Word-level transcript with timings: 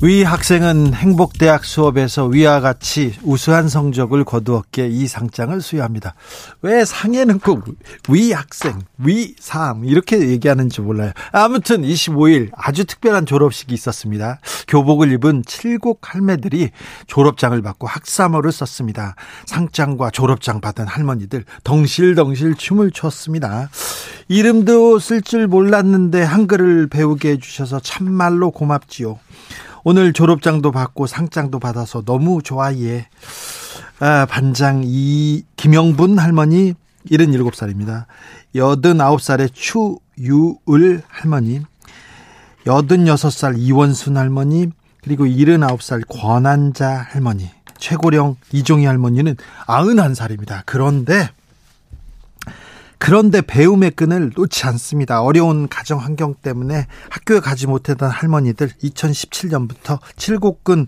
위 0.00 0.22
학생은 0.22 0.94
행복대학 0.94 1.64
수업에서 1.64 2.26
위와 2.26 2.60
같이 2.60 3.14
우수한 3.24 3.68
성적을 3.68 4.22
거두었기에 4.24 4.86
이 4.86 5.08
상장을 5.08 5.60
수여합니다. 5.60 6.14
왜 6.62 6.84
상에는 6.84 7.40
꼭 7.40 7.64
위 8.08 8.32
학생, 8.32 8.80
위상 8.98 9.82
이렇게 9.84 10.18
얘기하는지 10.28 10.80
몰라요. 10.80 11.12
아무튼 11.32 11.82
25일 11.82 12.50
아주 12.54 12.84
특별한 12.84 13.26
졸업식이 13.26 13.74
있었습니다. 13.74 14.38
교복을 14.66 15.12
입은 15.12 15.42
칠곡 15.46 16.14
할매들이 16.14 16.70
졸업장을 17.06 17.60
받고 17.60 17.86
학사모를 17.86 18.52
썼습니다. 18.52 19.14
상장과 19.46 20.10
졸업장 20.10 20.60
받은 20.60 20.86
할머니들 20.86 21.44
덩실덩실 21.64 22.54
춤을 22.54 22.92
췄습니다. 22.92 23.68
이름도 24.28 24.98
쓸 24.98 25.22
줄 25.22 25.46
몰랐는데 25.46 26.22
한글을 26.22 26.88
배우게 26.88 27.30
해주셔서 27.32 27.80
참말로 27.80 28.50
고맙지요. 28.50 29.18
오늘 29.90 30.12
졸업장도 30.12 30.70
받고 30.70 31.06
상장도 31.06 31.60
받아서 31.60 32.02
너무 32.02 32.42
좋아해. 32.42 33.08
아, 34.00 34.26
반장 34.26 34.82
이 34.84 35.44
김영분 35.56 36.18
할머니 36.18 36.74
77살입니다. 37.10 38.04
89살의 38.54 39.48
추유을 39.54 41.02
할머니, 41.08 41.62
86살 42.66 43.56
이원순 43.56 44.18
할머니, 44.18 44.68
그리고 45.02 45.24
79살 45.24 46.06
권한자 46.06 47.06
할머니, 47.08 47.48
최고령 47.78 48.36
이종희 48.52 48.84
할머니는 48.84 49.36
91살입니다. 49.68 50.64
그런데 50.66 51.30
그런데 52.98 53.40
배움의 53.40 53.92
끈을 53.92 54.32
놓지 54.34 54.66
않습니다. 54.66 55.22
어려운 55.22 55.68
가정 55.68 56.00
환경 56.00 56.34
때문에 56.34 56.86
학교에 57.10 57.40
가지 57.40 57.66
못했던 57.66 58.10
할머니들 58.10 58.68
2017년부터 58.82 59.98
칠곡근 60.16 60.86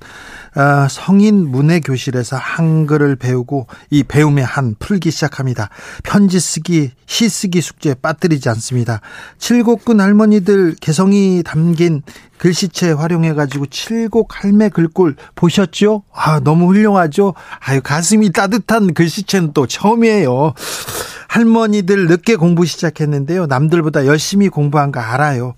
어, 0.56 0.89
성인 0.89 1.48
문해 1.48 1.80
교실에서 1.80 2.36
한글을 2.36 3.17
배우고 3.17 3.69
이 3.91 4.02
배움의 4.02 4.44
한 4.44 4.75
풀기 4.78 5.11
시작합니다. 5.11 5.70
편지 6.02 6.41
쓰기, 6.41 6.91
시 7.06 7.28
쓰기 7.28 7.61
숙제에 7.61 7.94
빠뜨리지 7.94 8.48
않습니다. 8.50 9.00
칠곡근 9.39 10.00
할머니들 10.00 10.74
개성이 10.80 11.42
담긴 11.45 12.02
글씨체 12.39 12.92
활용해 12.92 13.34
가지고 13.34 13.67
칠곡 13.67 14.42
할매 14.42 14.70
글꼴 14.70 15.14
보셨죠? 15.34 16.05
아, 16.12 16.41
너무 16.41 16.69
훌륭하죠? 16.69 17.34
아유, 17.61 17.80
가슴이 17.83 18.33
따뜻한 18.33 18.95
글씨체는 18.95 19.52
또 19.52 19.67
처음이에요. 19.67 20.55
할머니들 21.34 22.09
늦게 22.09 22.34
공부 22.34 22.67
시작했는데요. 22.67 23.47
남들보다 23.47 24.05
열심히 24.06 24.48
공부한 24.48 24.91
거 24.91 24.98
알아요. 24.98 25.55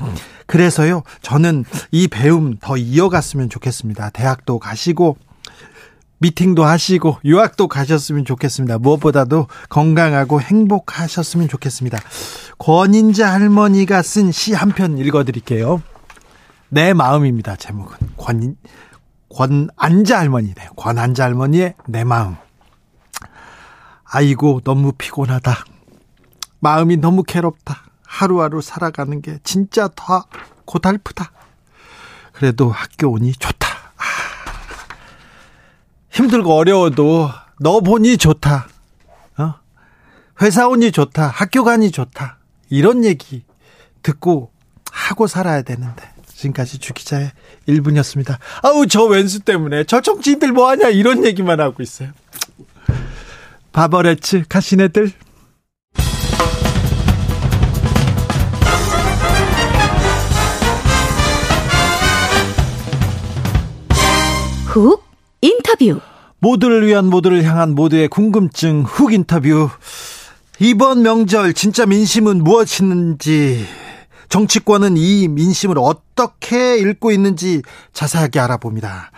그래서요, 0.47 1.03
저는 1.23 1.65
이 1.91 2.09
배움 2.09 2.59
더 2.61 2.77
이어갔으면 2.77 3.49
좋겠습니다. 3.49 4.11
대학도 4.11 4.59
가시고, 4.59 5.17
미팅도 6.19 6.63
하시고, 6.65 7.17
유학도 7.25 7.69
가셨으면 7.69 8.27
좋겠습니다. 8.27 8.79
무엇보다도 8.79 9.47
건강하고 9.71 10.43
행복하셨으면 10.43 11.49
좋겠습니다. 11.49 11.99
권인자 12.59 13.33
할머니가 13.33 14.03
쓴 14.03 14.29
시 14.31 14.53
한 14.55 14.73
편 14.73 14.99
읽어드릴게요. 14.99 15.81
내 16.69 16.93
마음입니다. 16.93 17.57
제목은. 17.57 17.97
권, 18.19 18.57
권안자 19.35 20.19
할머니네요. 20.19 20.69
권안자 20.77 21.25
할머니의 21.25 21.75
내 21.89 22.05
마음. 22.05 22.37
아이고, 24.15 24.61
너무 24.63 24.93
피곤하다. 24.93 25.65
마음이 26.61 26.99
너무 26.99 27.23
괴롭다. 27.23 27.83
하루하루 28.05 28.61
살아가는 28.61 29.23
게 29.23 29.39
진짜 29.43 29.89
더 29.97 30.27
고달프다. 30.67 31.33
그래도 32.33 32.71
학교 32.71 33.09
오니 33.11 33.33
좋다. 33.33 33.69
아, 33.69 34.05
힘들고 36.11 36.55
어려워도 36.55 37.31
너 37.61 37.81
보니 37.81 38.19
좋다. 38.19 38.69
어? 39.39 39.55
회사 40.43 40.69
오니 40.69 40.93
좋다. 40.93 41.29
학교 41.29 41.65
가니 41.65 41.91
좋다. 41.91 42.37
이런 42.69 43.07
얘기 43.07 43.45
듣고 44.03 44.53
하고 44.91 45.27
살아야 45.27 45.63
되는데. 45.63 46.13
지금까지 46.27 46.79
주기자의 46.79 47.31
1분이었습니다. 47.67 48.37
아우, 48.63 48.87
저 48.87 49.05
왼수 49.05 49.41
때문에 49.41 49.85
저 49.85 50.03
정치인들 50.03 50.53
뭐하냐 50.53 50.89
이런 50.89 51.25
얘기만 51.25 51.61
하고 51.61 51.83
있어요. 51.83 52.11
바버레츠 53.73 54.45
가시네들. 54.49 55.13
훅 64.67 65.05
인터뷰. 65.41 66.01
모두를 66.39 66.87
위한 66.87 67.07
모두를 67.07 67.45
향한 67.45 67.75
모두의 67.75 68.09
궁금증 68.09 68.83
훅 68.83 69.13
인터뷰. 69.13 69.69
이번 70.59 71.03
명절 71.03 71.55
진짜 71.55 71.87
민심은 71.87 72.43
무엇이는지 72.45 73.67
정치권은 74.29 74.97
이 74.97 75.29
민심을 75.29 75.77
어떻게 75.79 76.79
읽고 76.79 77.11
있는지 77.11 77.63
자세하게 77.93 78.41
알아봅니다. 78.41 79.11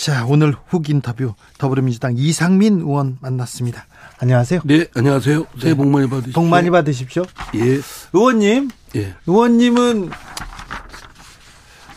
자, 0.00 0.24
오늘 0.26 0.54
훅 0.68 0.88
인터뷰 0.88 1.34
더불어민주당 1.58 2.14
이상민 2.16 2.80
의원 2.80 3.18
만났습니다. 3.20 3.84
안녕하세요. 4.18 4.62
네, 4.64 4.86
안녕하세요. 4.96 5.44
새해 5.60 5.74
복 5.74 5.88
많이 5.88 6.08
받으십시오. 6.08 6.32
복 6.32 6.48
많이 6.48 6.70
받으십시오. 6.70 7.24
예. 7.56 7.80
의원님, 8.14 8.70
예. 8.96 9.14
의원님은 9.26 10.10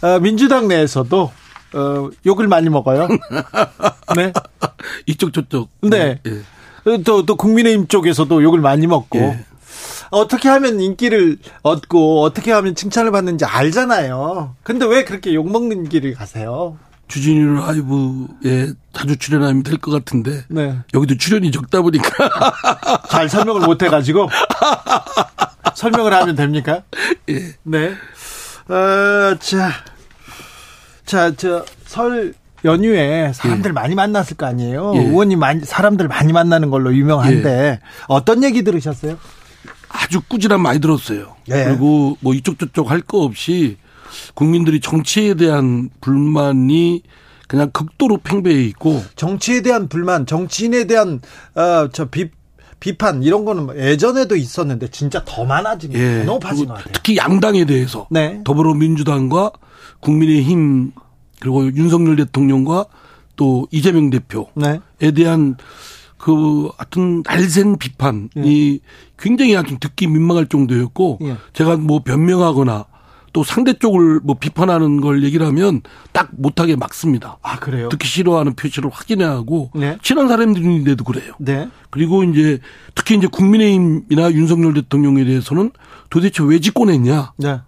어, 0.02 0.20
민주당 0.20 0.68
내에서도 0.68 1.32
어, 1.76 2.10
욕을 2.26 2.50
많이 2.50 2.68
먹어요. 2.68 3.08
네. 4.18 4.34
이쪽 5.06 5.32
저쪽. 5.32 5.70
네. 5.80 6.20
예. 6.26 6.98
또, 7.06 7.26
또 7.26 7.38
국민의힘 7.38 7.88
쪽에서도 7.88 8.44
욕을 8.44 8.60
많이 8.60 8.86
먹고. 8.86 9.18
예. 9.20 9.46
어떻게 10.12 10.50
하면 10.50 10.82
인기를 10.82 11.38
얻고 11.62 12.22
어떻게 12.22 12.52
하면 12.52 12.76
칭찬을 12.76 13.12
받는지 13.12 13.46
알잖아요. 13.46 14.58
근데 14.62 14.86
왜 14.86 15.06
그렇게 15.06 15.34
욕 15.34 15.50
먹는 15.50 15.88
길을 15.88 16.16
가세요? 16.16 16.78
주진우 17.14 17.60
라이브에 17.60 18.74
자주 18.92 19.16
출연하면 19.18 19.62
될 19.64 19.78
것 19.78 19.92
같은데 19.92 20.44
네. 20.48 20.78
여기도 20.94 21.16
출연이 21.18 21.52
적다 21.52 21.82
보니까 21.82 22.10
잘 23.10 23.30
설명을 23.30 23.62
못 23.62 23.82
해가지고 23.84 24.30
설명을 25.76 26.12
하면 26.14 26.36
됩니까? 26.36 26.82
예. 27.30 27.54
네. 27.64 27.94
어, 28.68 29.36
자, 29.40 29.72
자, 31.06 31.36
저 31.36 31.66
설 31.86 32.34
연휴에 32.66 33.32
사람들 33.34 33.72
많이 33.74 33.94
만났을 33.94 34.36
거 34.38 34.48
아니에요. 34.48 34.94
예. 34.96 35.00
의원님 35.02 35.38
많이 35.38 35.64
사람들 35.64 36.08
많이 36.08 36.34
만나는 36.34 36.72
걸로 36.72 36.96
유명한데 36.96 37.80
어떤 38.08 38.44
얘기 38.44 38.64
들으셨어요? 38.64 39.18
아주 39.90 40.22
꾸지람 40.28 40.62
많이 40.62 40.80
들었어요. 40.80 41.36
예. 41.50 41.66
그리고 41.66 42.18
뭐 42.22 42.34
이쪽 42.34 42.58
저쪽 42.58 42.90
할 42.90 43.02
거 43.02 43.20
없이 43.20 43.78
국민들이 44.34 44.80
정치에 44.80 45.36
대한 45.36 45.90
불만이 46.02 47.04
그냥 47.48 47.70
극도로 47.72 48.18
팽배해 48.18 48.64
있고 48.66 49.04
정치에 49.16 49.62
대한 49.62 49.88
불만, 49.88 50.26
정치인에 50.26 50.86
대한 50.86 51.22
어, 51.56 51.90
저 51.92 52.06
비, 52.06 52.30
비판 52.80 53.24
이런 53.24 53.46
거는 53.46 53.66
뭐 53.66 53.78
예전에도 53.78 54.36
있었는데 54.36 54.90
진짜 54.90 55.24
더 55.26 55.46
많아진 55.46 55.94
거 55.94 56.00
예. 56.00 56.24
너무 56.24 56.40
빠진 56.40 56.68
것 56.68 56.74
같아요. 56.74 56.92
특히 56.94 57.16
양당에 57.16 57.66
대해서 57.66 58.08
네. 58.10 58.42
더불어민주당과 58.44 59.52
국민의힘 60.00 60.92
그리고 61.40 61.66
윤석열 61.66 62.16
대통령과 62.16 62.86
또 63.36 63.68
이재명 63.72 64.10
대표에 64.10 64.46
네. 64.56 65.12
대한 65.12 65.56
그 66.18 66.70
하여튼 66.78 67.22
날쌘 67.24 67.78
비판이 67.78 68.80
굉장히 69.18 69.56
아주 69.56 69.78
듣기 69.80 70.08
민망할 70.08 70.48
정도였고 70.48 71.20
예. 71.22 71.38
제가 71.54 71.78
뭐 71.78 72.02
변명하거나 72.04 72.86
또 73.34 73.44
상대 73.44 73.74
쪽을 73.74 74.22
뭐 74.24 74.36
비판하는 74.40 75.02
걸 75.02 75.24
얘기를 75.24 75.46
하면 75.48 75.82
딱 76.12 76.30
못하게 76.38 76.76
막습니다. 76.76 77.40
아 77.42 77.60
그래요? 77.60 77.90
듣기 77.90 78.08
싫어하는 78.08 78.54
표시를 78.54 78.90
확인해야 78.94 79.32
하고 79.32 79.72
네. 79.74 79.98
친한 80.04 80.28
사람들인데도 80.28 81.04
그래요. 81.04 81.34
네. 81.40 81.68
그리고 81.90 82.24
이제 82.24 82.60
특히 82.94 83.18
이제 83.18 83.28
국민의힘이나 83.28 84.32
윤석열 84.32 84.76
대통령에 84.76 85.26
대해서는 85.26 85.72
도대체 86.12 86.44
왜 86.44 86.60
집권했냐? 86.60 87.34
네. 87.38 87.60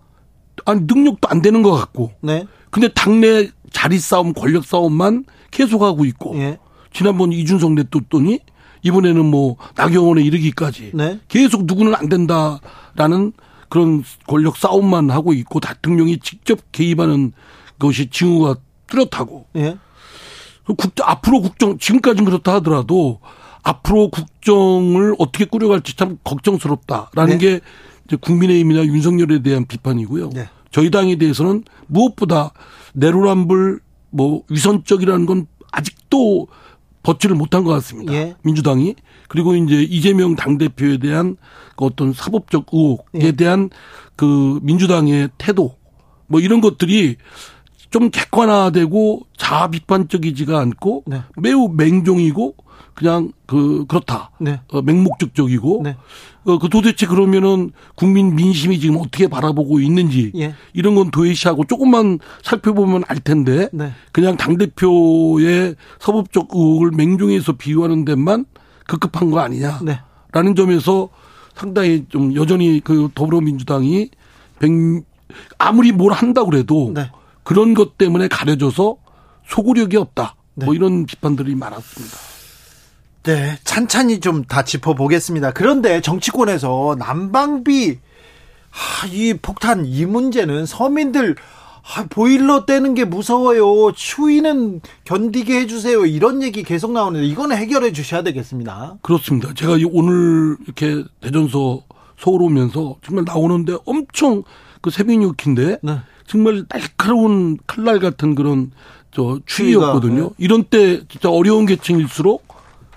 아니 0.66 0.82
능력도 0.84 1.28
안 1.28 1.42
되는 1.42 1.64
것 1.64 1.72
같고 1.72 2.12
네. 2.22 2.46
근데 2.70 2.88
당내 2.90 3.50
자리 3.72 3.98
싸움, 3.98 4.34
권력 4.34 4.66
싸움만 4.66 5.26
계속하고 5.52 6.06
있고 6.06 6.38
예. 6.38 6.60
지난번 6.94 7.32
이준석 7.32 7.74
내쫓더니 7.74 8.40
이번에는 8.84 9.26
뭐 9.26 9.58
나경원에 9.76 10.22
이르기까지 10.22 10.92
네. 10.94 11.20
계속 11.28 11.66
누구는 11.66 11.96
안 11.96 12.08
된다라는 12.08 13.34
그런 13.70 14.04
권력 14.28 14.58
싸움만 14.58 15.10
하고 15.10 15.34
있고 15.34 15.60
대통령이 15.60 16.20
직접 16.20 16.60
개입하는 16.72 17.34
것이 17.80 18.10
징후가 18.10 18.56
뚜렷하고 18.88 19.46
예. 19.56 19.78
국 20.66 20.94
앞으로 21.04 21.42
국정 21.42 21.78
지금까지는 21.78 22.26
그렇다 22.26 22.56
하더라도 22.56 23.20
앞으로 23.64 24.10
국정을 24.10 25.16
어떻게 25.20 25.46
꾸려갈지 25.46 25.96
참 25.96 26.18
걱정스럽다라는 26.24 27.38
네. 27.38 27.38
게 27.38 27.60
이제 28.06 28.16
국민의힘이나 28.16 28.86
윤석열에 28.86 29.42
대한 29.42 29.66
비판이고요. 29.66 30.30
네. 30.30 30.50
저희 30.72 30.92
당에 30.92 31.16
대해서는 31.16 31.64
무엇보다 31.88 32.52
내로남불 32.94 33.80
뭐 34.12 34.44
위선적이라는 34.50 35.26
건 35.26 35.48
아직도 35.72 36.48
벗지를 37.06 37.36
못한 37.36 37.64
것 37.64 37.72
같습니다. 37.72 38.14
예. 38.14 38.36
민주당이 38.42 38.96
그리고 39.30 39.56
이제 39.56 39.84
이재명 39.84 40.36
당 40.36 40.58
대표에 40.58 40.98
대한 40.98 41.38
그 41.78 41.86
어떤 41.86 42.14
사법적 42.14 42.66
의혹에 42.72 43.28
예. 43.28 43.32
대한 43.32 43.70
그 44.16 44.60
민주당의 44.64 45.30
태도 45.38 45.76
뭐 46.26 46.40
이런 46.40 46.62
것들이 46.62 47.18
좀 47.92 48.10
객관화되고 48.10 49.22
자아 49.38 49.68
비판적이지가 49.70 50.60
않고 50.60 51.04
네. 51.06 51.22
매우 51.38 51.70
맹종이고 51.70 52.56
그냥 52.96 53.32
그 53.46 53.86
그렇다. 53.88 54.32
네. 54.40 54.60
어, 54.70 54.82
맹목적적이고 54.82 55.82
네. 55.84 55.96
어, 56.46 56.60
그 56.60 56.70
도대체 56.70 57.08
그러면은 57.08 57.72
국민 57.96 58.36
민심이 58.36 58.80
지금 58.80 58.98
어떻게 58.98 59.28
바라보고 59.28 59.80
있는지 59.80 60.32
예. 60.36 60.54
이런 60.74 60.96
건 60.96 61.10
도외시하고 61.10 61.66
조금만 61.66 62.20
살펴보면 62.44 63.04
알 63.08 63.20
텐데 63.20 63.68
네. 63.74 63.92
그냥 64.12 64.38
당 64.38 64.58
대표의 64.58 65.76
사법적 66.00 66.50
의혹을 66.54 66.92
맹종해서 66.92 67.54
비유하는 67.54 68.06
데만 68.06 68.46
급급한 68.86 69.32
거 69.32 69.40
아니냐. 69.40 69.80
네. 69.84 70.00
라는 70.32 70.56
점에서 70.56 71.10
상당히 71.56 72.06
좀 72.10 72.36
여전히 72.36 72.80
그 72.84 73.10
더불어민주당이 73.16 74.10
백, 74.60 74.72
아무리 75.58 75.92
뭘 75.92 76.14
한다고 76.14 76.52
그래도 76.52 76.92
네. 76.94 77.10
그런 77.44 77.74
것 77.74 77.98
때문에 77.98 78.28
가려져서 78.28 78.98
소구력이 79.48 79.98
없다. 79.98 80.36
네. 80.54 80.66
뭐 80.66 80.76
이런 80.76 81.06
비판들이 81.06 81.56
많았습니다. 81.56 82.35
네, 83.26 83.58
찬찬히 83.64 84.20
좀 84.20 84.44
다 84.48 84.64
짚어보겠습니다. 84.64 85.52
그런데 85.52 86.00
정치권에서 86.00 86.96
난방비, 87.00 87.98
하, 88.70 89.08
이 89.08 89.34
폭탄, 89.42 89.86
이 89.88 90.06
문제는 90.06 90.68
서민들, 90.68 91.36
아, 91.96 92.06
보일러 92.08 92.66
떼는 92.66 92.94
게 92.94 93.04
무서워요. 93.06 93.92
추위는 93.94 94.82
견디게 95.06 95.60
해주세요. 95.62 96.06
이런 96.06 96.44
얘기 96.44 96.62
계속 96.62 96.92
나오는데, 96.92 97.26
이거는 97.26 97.58
해결해 97.58 97.94
주셔야 97.94 98.22
되겠습니다. 98.22 98.98
그렇습니다. 99.02 99.54
제가 99.56 99.78
이 99.78 99.86
오늘 99.92 100.58
이렇게 100.66 101.04
대전서 101.22 101.82
서울 102.20 102.44
오면서 102.44 102.98
정말 103.04 103.26
나오는데 103.26 103.78
엄청 103.86 104.44
그 104.82 104.90
새벽녘인데 104.92 105.80
네. 105.82 106.00
정말 106.28 106.66
날카로운 106.70 107.58
칼날 107.68 108.00
같은 108.00 108.36
그런 108.36 108.72
저 109.12 109.40
추위였거든요. 109.46 110.16
추위가, 110.16 110.30
네. 110.30 110.36
이런 110.38 110.64
때 110.64 111.02
진짜 111.08 111.30
어려운 111.30 111.66
계층일수록 111.66 112.55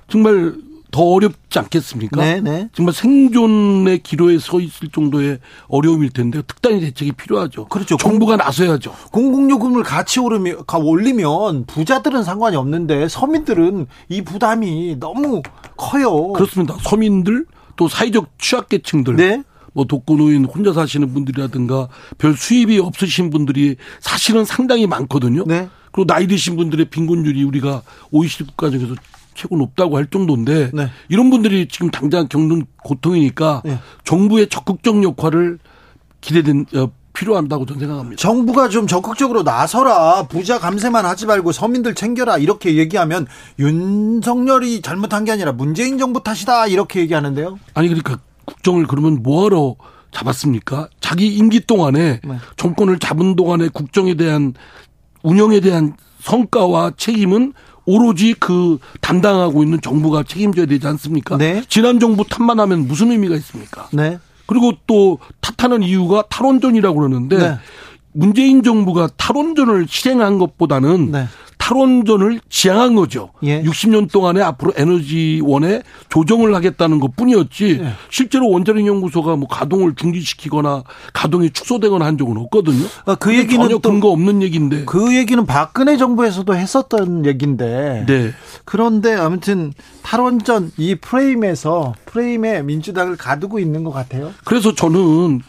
정말 0.08 0.55
더 0.90 1.02
어렵지 1.02 1.58
않겠습니까? 1.58 2.20
네, 2.20 2.40
네. 2.40 2.69
정말 2.72 2.94
생존의 2.94 4.02
기로에 4.02 4.38
서 4.38 4.58
있을 4.58 4.88
정도의 4.88 5.38
어려움일 5.69 6.10
텐데 6.10 6.40
특단의 6.43 6.81
대책이 6.81 7.12
필요하죠. 7.12 7.66
그렇죠. 7.69 7.96
정부가 7.99 8.37
나서야죠. 8.37 8.94
공공요금을 9.12 9.82
같이 9.82 10.19
오르면, 10.19 10.64
가 10.66 10.78
올리면 10.78 11.66
부자들은 11.66 12.25
상관이 12.25 12.56
없는데 12.56 13.08
서민들은 13.08 13.87
이 14.08 14.22
부담이 14.22 14.96
너무 14.99 15.43
커요. 15.76 16.32
그렇습니다. 16.32 16.76
서민들 16.82 17.44
또 17.76 17.87
사회적 17.87 18.38
취약계층들 18.38 19.16
네. 19.16 19.43
뭐 19.75 19.84
독거노인 19.84 20.46
혼자 20.46 20.72
사시는 20.72 21.12
분들이라든가 21.12 21.88
별 22.16 22.34
수입이 22.34 22.78
없으신 22.78 23.28
분들이 23.31 23.76
사실은 24.00 24.44
상당히 24.46 24.87
많거든요. 24.87 25.44
네. 25.46 25.69
그리고 25.93 26.06
나이 26.06 26.26
드신 26.26 26.56
분들의 26.56 26.87
빈곤율이 26.87 27.43
우리가 27.44 27.82
OECD 28.10 28.44
국가 28.44 28.70
중에서 28.70 28.94
최고 29.38 29.56
높다고 29.56 29.96
할 29.96 30.06
정도인데 30.06 30.73
네. 30.75 30.90
이런 31.08 31.31
분들이 31.31 31.69
지금 31.69 31.93
당장 31.93 32.26
겪는 32.26 32.67
고통이니까 32.82 33.62
네. 33.64 33.79
정부의 34.02 34.49
적극적 34.49 35.05
역할을 35.05 35.61
기대된 36.20 36.67
어, 36.75 36.90
필요한다고 37.12 37.64
저는 37.64 37.79
생각합니다. 37.79 38.20
정부가 38.20 38.69
좀 38.69 38.88
적극적으로 38.88 39.44
나서라 39.44 40.25
부자 40.25 40.58
감세만 40.58 41.06
하지 41.06 41.26
말고 41.26 41.52
서민들 41.52 41.94
챙겨라 41.94 42.38
이렇게 42.38 42.76
얘기하면 42.76 43.29
윤석열이 43.61 44.82
잘못한 44.82 45.25
게 45.25 45.31
아니라 45.31 45.52
문재인 45.52 45.99
정부 45.99 46.20
탓이다 46.20 46.67
이렇게 46.67 46.99
얘기하는데요. 47.00 47.61
아니 47.75 47.87
그러니까 47.87 48.19
국정을 48.44 48.88
그러면 48.88 49.23
뭐하러 49.23 49.76
잡았습니까? 50.11 50.88
자기 51.00 51.29
임기 51.37 51.61
동안에 51.61 52.20
네. 52.25 52.38
정권을 52.56 52.99
잡은 52.99 53.37
동안에 53.37 53.69
국정에 53.69 54.14
대한 54.14 54.55
운영에 55.23 55.61
대한 55.61 55.94
성과와 56.23 56.93
책임은 56.96 57.52
오로지 57.88 58.35
그 58.38 58.79
담당하고 59.00 59.62
있는 59.62 59.81
정부가 59.81 60.23
책임져야 60.23 60.67
되지 60.67 60.87
않습니까? 60.87 61.38
네. 61.38 61.62
지난 61.70 61.99
정부 61.99 62.23
탓만 62.23 62.61
하면 62.61 62.87
무슨 62.87 63.11
의미가 63.11 63.35
있습니까? 63.37 63.88
네. 63.94 64.19
그리고 64.44 64.73
또 64.87 65.19
탓하는 65.40 65.82
이유가 65.82 66.23
탈원전이라고 66.29 66.99
그러는데 66.99 67.38
네. 67.38 67.58
문재인 68.12 68.62
정부가 68.62 69.08
탈원전을 69.17 69.87
실행한 69.88 70.38
것보다는 70.38 71.12
네. 71.12 71.29
탈원전을 71.73 72.41
지향한 72.49 72.94
거죠. 72.94 73.29
예. 73.43 73.62
60년 73.62 74.11
동안에 74.11 74.41
앞으로 74.41 74.73
에너지원에 74.75 75.82
조정을 76.09 76.55
하겠다는 76.55 76.99
것 76.99 77.15
뿐이었지 77.15 77.81
예. 77.82 77.93
실제로 78.09 78.49
원자력 78.49 78.87
연구소가 78.87 79.37
뭐 79.37 79.47
가동을 79.49 79.94
중지시키거나 79.94 80.85
가동이 81.12 81.50
축소되거나 81.50 82.06
한 82.06 82.17
적은 82.17 82.38
없거든요. 82.38 82.87
아, 83.05 83.17
그 83.17 83.37
얘기는 83.37 83.62
전혀 83.62 83.76
또- 83.79 83.91
근거 83.91 84.09
없는 84.09 84.41
얘기인데. 84.43 84.85
그 84.87 85.15
얘기는 85.15 85.44
박근혜 85.44 85.99
정부에서도 85.99 86.55
했었던 86.55 87.26
얘기인데. 87.26 88.05
네. 88.06 88.31
그런데 88.65 89.12
아무튼 89.15 89.75
탈원전 90.03 90.73
이 90.79 90.94
프레임에서 90.94 91.93
프레임에 92.06 92.62
민주당을 92.62 93.17
가두고 93.19 93.59
있는 93.59 93.85
것 93.85 93.91
같아요. 93.91 94.32
그래서 94.44 94.75
저는 94.75 95.43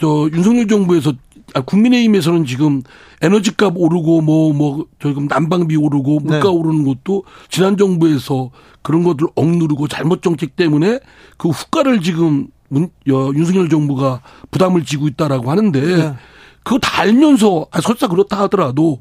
저 0.00 0.28
윤석열 0.32 0.68
정부에서 0.68 1.12
아, 1.54 1.60
국민의힘에서는 1.60 2.46
지금 2.46 2.82
에너지값 3.22 3.74
오르고 3.76 4.20
뭐뭐 4.20 4.86
저금 5.00 5.26
난방비 5.26 5.76
오르고 5.76 6.20
물가 6.20 6.48
네. 6.48 6.48
오르는 6.48 6.84
것도 6.84 7.24
지난 7.48 7.76
정부에서 7.76 8.50
그런 8.82 9.02
것들 9.02 9.26
억누르고 9.34 9.88
잘못 9.88 10.22
정책 10.22 10.56
때문에 10.56 11.00
그 11.36 11.48
후과를 11.48 12.02
지금 12.02 12.48
문, 12.68 12.90
여, 13.08 13.32
윤석열 13.34 13.68
정부가 13.68 14.20
부담을 14.50 14.84
지고 14.84 15.08
있다라고 15.08 15.50
하는데 15.50 15.80
네. 15.80 16.14
그거 16.62 16.78
다 16.78 17.02
알면서 17.02 17.66
아, 17.70 17.80
설사 17.80 18.08
그렇다 18.08 18.40
하더라도 18.42 19.00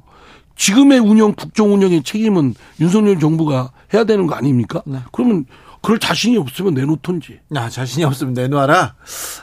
지금의 0.55 0.99
운영 0.99 1.33
국정 1.33 1.73
운영의 1.73 2.03
책임은 2.03 2.53
윤석열 2.79 3.19
정부가 3.19 3.71
해야 3.93 4.03
되는 4.03 4.27
거 4.27 4.35
아닙니까? 4.35 4.81
네. 4.85 4.99
그러면 5.11 5.45
그럴 5.85 5.99
자신이 5.99 6.35
없으면 6.39 6.73
내놓던지. 6.73 7.41
아, 7.55 7.69
자신이 7.69 8.05
없으면 8.05 8.33
내놔라. 8.33 8.95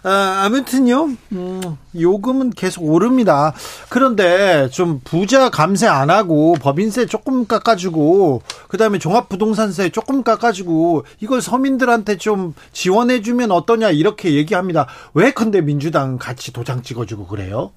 아, 0.03 0.43
아무튼요, 0.45 1.11
음, 1.31 1.61
요금은 1.97 2.51
계속 2.51 2.83
오릅니다. 2.83 3.55
그런데 3.89 4.69
좀 4.71 5.01
부자 5.05 5.51
감세 5.51 5.87
안 5.87 6.11
하고 6.11 6.57
법인세 6.61 7.07
조금 7.07 7.47
깎아주고, 7.47 8.43
그 8.67 8.77
다음에 8.77 8.99
종합부동산세 8.99 9.91
조금 9.91 10.25
깎아주고, 10.25 11.05
이걸 11.21 11.41
서민들한테 11.41 12.17
좀 12.17 12.55
지원해주면 12.73 13.53
어떠냐, 13.53 13.91
이렇게 13.91 14.35
얘기합니다. 14.35 14.89
왜 15.15 15.31
근데 15.31 15.61
민주당 15.61 16.19
같이 16.19 16.53
도장 16.53 16.83
찍어주고 16.83 17.29
그래요? 17.29 17.71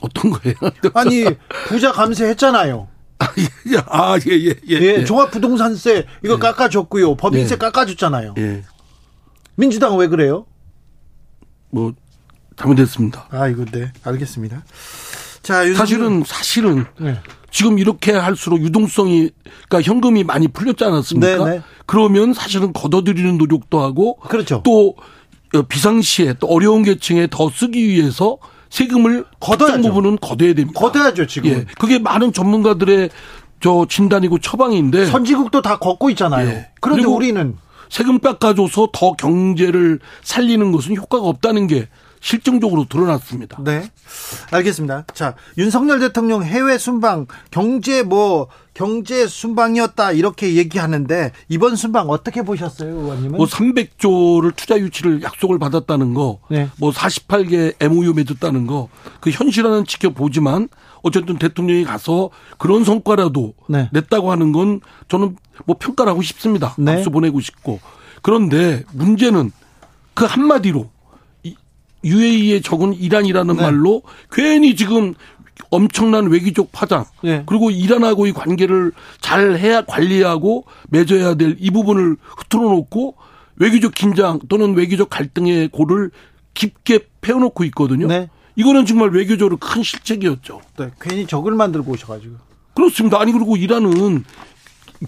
어떤 0.00 0.30
거예요? 0.30 0.56
아니, 0.94 1.26
부자 1.68 1.92
감세 1.92 2.24
했잖아요. 2.24 2.88
아, 3.86 4.16
예, 4.26 4.32
예, 4.32 4.54
예. 4.68 4.80
예, 4.80 5.04
종합부동산세 5.04 6.06
이거 6.24 6.38
깎아줬고요. 6.38 7.16
법인세 7.16 7.54
예. 7.54 7.58
깎아줬잖아요. 7.58 8.34
예. 8.38 8.62
민주당은 9.56 9.98
왜 9.98 10.06
그래요? 10.08 10.46
뭐, 11.70 11.92
잘못했습니다. 12.56 13.26
아, 13.30 13.48
이거 13.48 13.64
네, 13.64 13.92
알겠습니다. 14.04 14.64
자, 15.42 15.66
윤석열- 15.66 15.74
사실은, 15.76 16.22
사실은, 16.24 16.84
네. 16.98 17.18
지금 17.50 17.78
이렇게 17.78 18.12
할수록 18.12 18.60
유동성이, 18.60 19.30
그러니까 19.68 19.82
현금이 19.82 20.24
많이 20.24 20.48
풀렸지 20.48 20.84
않았습니까? 20.84 21.44
네, 21.44 21.50
네. 21.58 21.62
그러면 21.86 22.32
사실은 22.32 22.72
걷어들이는 22.72 23.36
노력도 23.38 23.80
하고, 23.80 24.16
그렇죠. 24.20 24.62
또, 24.64 24.94
어, 25.54 25.62
비상시에 25.62 26.34
또 26.38 26.46
어려운 26.46 26.82
계층에 26.82 27.26
더 27.30 27.50
쓰기 27.50 27.86
위해서 27.88 28.38
세금을 28.72 29.26
걷어야죠. 29.38 29.82
부분은 29.82 30.16
걷어야 30.18 30.54
됩니다. 30.54 30.80
걷어야죠, 30.80 31.26
지금. 31.26 31.50
예. 31.50 31.66
그게 31.78 31.98
많은 31.98 32.32
전문가들의 32.32 33.10
저 33.60 33.86
진단이고 33.86 34.38
처방인데 34.38 35.06
선진국도 35.06 35.60
다 35.60 35.76
걷고 35.76 36.08
있잖아요. 36.10 36.48
예. 36.48 36.70
그런데 36.80 37.04
우리는 37.04 37.54
세금 37.90 38.18
깎아줘서 38.18 38.88
더 38.94 39.12
경제를 39.12 40.00
살리는 40.22 40.72
것은 40.72 40.96
효과가 40.96 41.22
없다는 41.28 41.66
게 41.66 41.88
실증적으로 42.22 42.86
드러났습니다. 42.88 43.58
네. 43.62 43.90
알겠습니다. 44.52 45.04
자, 45.12 45.34
윤석열 45.58 45.98
대통령 45.98 46.44
해외 46.44 46.78
순방 46.78 47.26
경제 47.50 48.02
뭐 48.02 48.46
경제 48.74 49.26
순방이었다 49.26 50.12
이렇게 50.12 50.54
얘기하는데 50.54 51.32
이번 51.48 51.76
순방 51.76 52.08
어떻게 52.08 52.42
보셨어요, 52.42 52.90
의원님은? 52.90 53.36
뭐 53.36 53.44
300조를 53.44 54.54
투자 54.56 54.78
유치를 54.78 55.22
약속을 55.22 55.58
받았다는 55.58 56.14
거, 56.14 56.38
네. 56.48 56.70
뭐 56.78 56.92
48개 56.92 57.74
MOU 57.80 58.14
맺었다는 58.14 58.68
거, 58.68 58.88
그 59.20 59.30
현실화는 59.30 59.84
지켜보지만 59.84 60.68
어쨌든 61.02 61.36
대통령이 61.38 61.84
가서 61.84 62.30
그런 62.56 62.84
성과라도 62.84 63.54
네. 63.68 63.90
냈다고 63.92 64.30
하는 64.30 64.52
건 64.52 64.80
저는 65.08 65.36
뭐 65.66 65.76
평가를 65.78 66.10
하고 66.10 66.22
싶습니다. 66.22 66.74
네. 66.78 66.94
박수 66.94 67.10
보내고 67.10 67.40
싶고. 67.40 67.80
그런데 68.22 68.84
문제는 68.92 69.50
그 70.14 70.24
한마디로 70.24 70.80
이 70.82 70.84
UAE에 72.04 72.60
적은 72.60 72.94
이란이라는 72.94 73.56
네. 73.56 73.62
말로 73.62 74.02
괜히 74.30 74.76
지금 74.76 75.14
엄청난 75.70 76.26
외교적 76.26 76.70
파장 76.72 77.04
네. 77.22 77.42
그리고 77.46 77.70
이란하고 77.70 78.26
의 78.26 78.32
관계를 78.32 78.92
잘 79.20 79.56
해야 79.58 79.82
관리하고 79.84 80.64
맺어야 80.90 81.34
될 81.34 81.56
이 81.58 81.70
부분을 81.70 82.16
흐트러 82.38 82.62
놓고 82.62 83.16
외교적 83.56 83.94
긴장 83.94 84.40
또는 84.48 84.74
외교적 84.74 85.08
갈등의 85.10 85.68
골을 85.68 86.10
깊게 86.54 87.00
패워놓고 87.20 87.64
있거든요. 87.64 88.06
네. 88.06 88.28
이거는 88.56 88.84
정말 88.84 89.10
외교적으로 89.10 89.56
큰 89.56 89.82
실책이었죠. 89.82 90.60
네, 90.78 90.90
괜히 91.00 91.26
적을 91.26 91.52
만들고 91.52 91.92
오셔가지고. 91.92 92.34
그렇습니다. 92.74 93.20
아니 93.20 93.32
그리고 93.32 93.56
이란은 93.56 94.24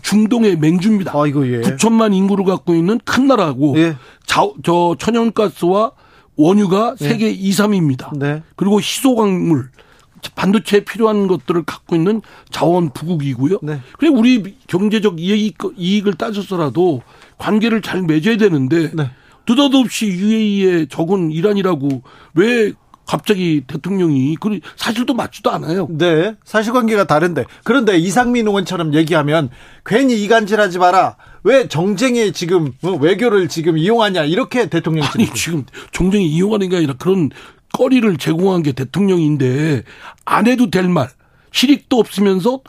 중동의 0.03 0.57
맹주입니다. 0.59 1.13
아이고 1.15 1.47
예. 1.53 1.61
9천만 1.61 2.15
인구를 2.15 2.45
갖고 2.45 2.75
있는 2.75 2.99
큰 3.05 3.27
나라고 3.27 3.79
예. 3.79 3.97
자, 4.27 4.49
저 4.63 4.97
천연가스와 4.99 5.93
원유가 6.37 6.97
세계 6.97 7.31
2, 7.31 7.50
3위입니다. 7.50 8.19
네. 8.19 8.43
그리고 8.57 8.81
희소광물 8.81 9.69
반도체에 10.35 10.81
필요한 10.81 11.26
것들을 11.26 11.64
갖고 11.64 11.95
있는 11.95 12.23
자원 12.50 12.91
부국이고요. 12.91 13.59
네. 13.62 13.81
그래 13.99 14.09
우리 14.09 14.57
경제적 14.67 15.21
이익, 15.21 15.59
이익을 15.76 16.14
따져서라도 16.14 17.03
관계를 17.38 17.83
잘 17.83 18.03
맺어야 18.03 18.37
되는데 18.37 18.91
네. 18.95 19.11
느닷없이 19.47 20.07
UAE에 20.07 20.87
적은 20.87 21.31
이란이라고 21.31 22.03
왜 22.35 22.73
갑자기 23.06 23.62
대통령이 23.66 24.37
그 24.40 24.61
사실도 24.76 25.14
맞지도 25.14 25.50
않아요. 25.50 25.87
네, 25.90 26.34
사실관계가 26.44 27.04
다른데 27.04 27.44
그런데 27.64 27.99
이상민 27.99 28.46
의원처럼 28.46 28.94
얘기하면 28.94 29.50
괜히 29.84 30.23
이간질하지 30.23 30.78
마라. 30.78 31.16
왜 31.42 31.68
정쟁에 31.68 32.32
지금 32.32 32.73
어, 32.82 32.92
외교를 32.92 33.49
지금 33.49 33.76
이용하냐 33.76 34.25
이렇게 34.25 34.68
대통령이 34.68 35.06
아니 35.06 35.26
지금 35.34 35.64
정쟁이 35.92 36.26
이용하는 36.28 36.68
게 36.70 36.76
아니라 36.76 36.94
그런 36.99 37.30
거리를 37.73 38.16
제공한 38.16 38.62
게 38.62 38.73
대통령인데 38.73 39.82
안 40.25 40.46
해도 40.46 40.70
될 40.70 40.88
말 40.88 41.08
실익도 41.52 41.99
없으면서 41.99 42.61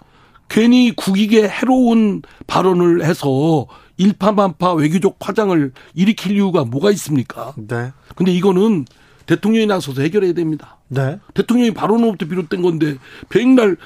괜히 0.47 0.91
국익에 0.95 1.47
해로운 1.47 2.21
발언을 2.45 3.03
해서 3.03 3.65
일파만파 3.97 4.73
외교적 4.73 5.17
화장을 5.19 5.71
일으킬 5.95 6.33
이유가 6.35 6.65
뭐가 6.65 6.91
있습니까? 6.91 7.53
네, 7.57 7.91
근데 8.15 8.31
이거는 8.31 8.85
대통령이 9.25 9.65
나서서 9.65 10.01
해결해야 10.01 10.33
됩니다. 10.33 10.77
네, 10.87 11.19
대통령이 11.33 11.71
발언으로부터 11.73 12.25
비롯된 12.27 12.61
건데 12.61 12.97
백날 13.29 13.77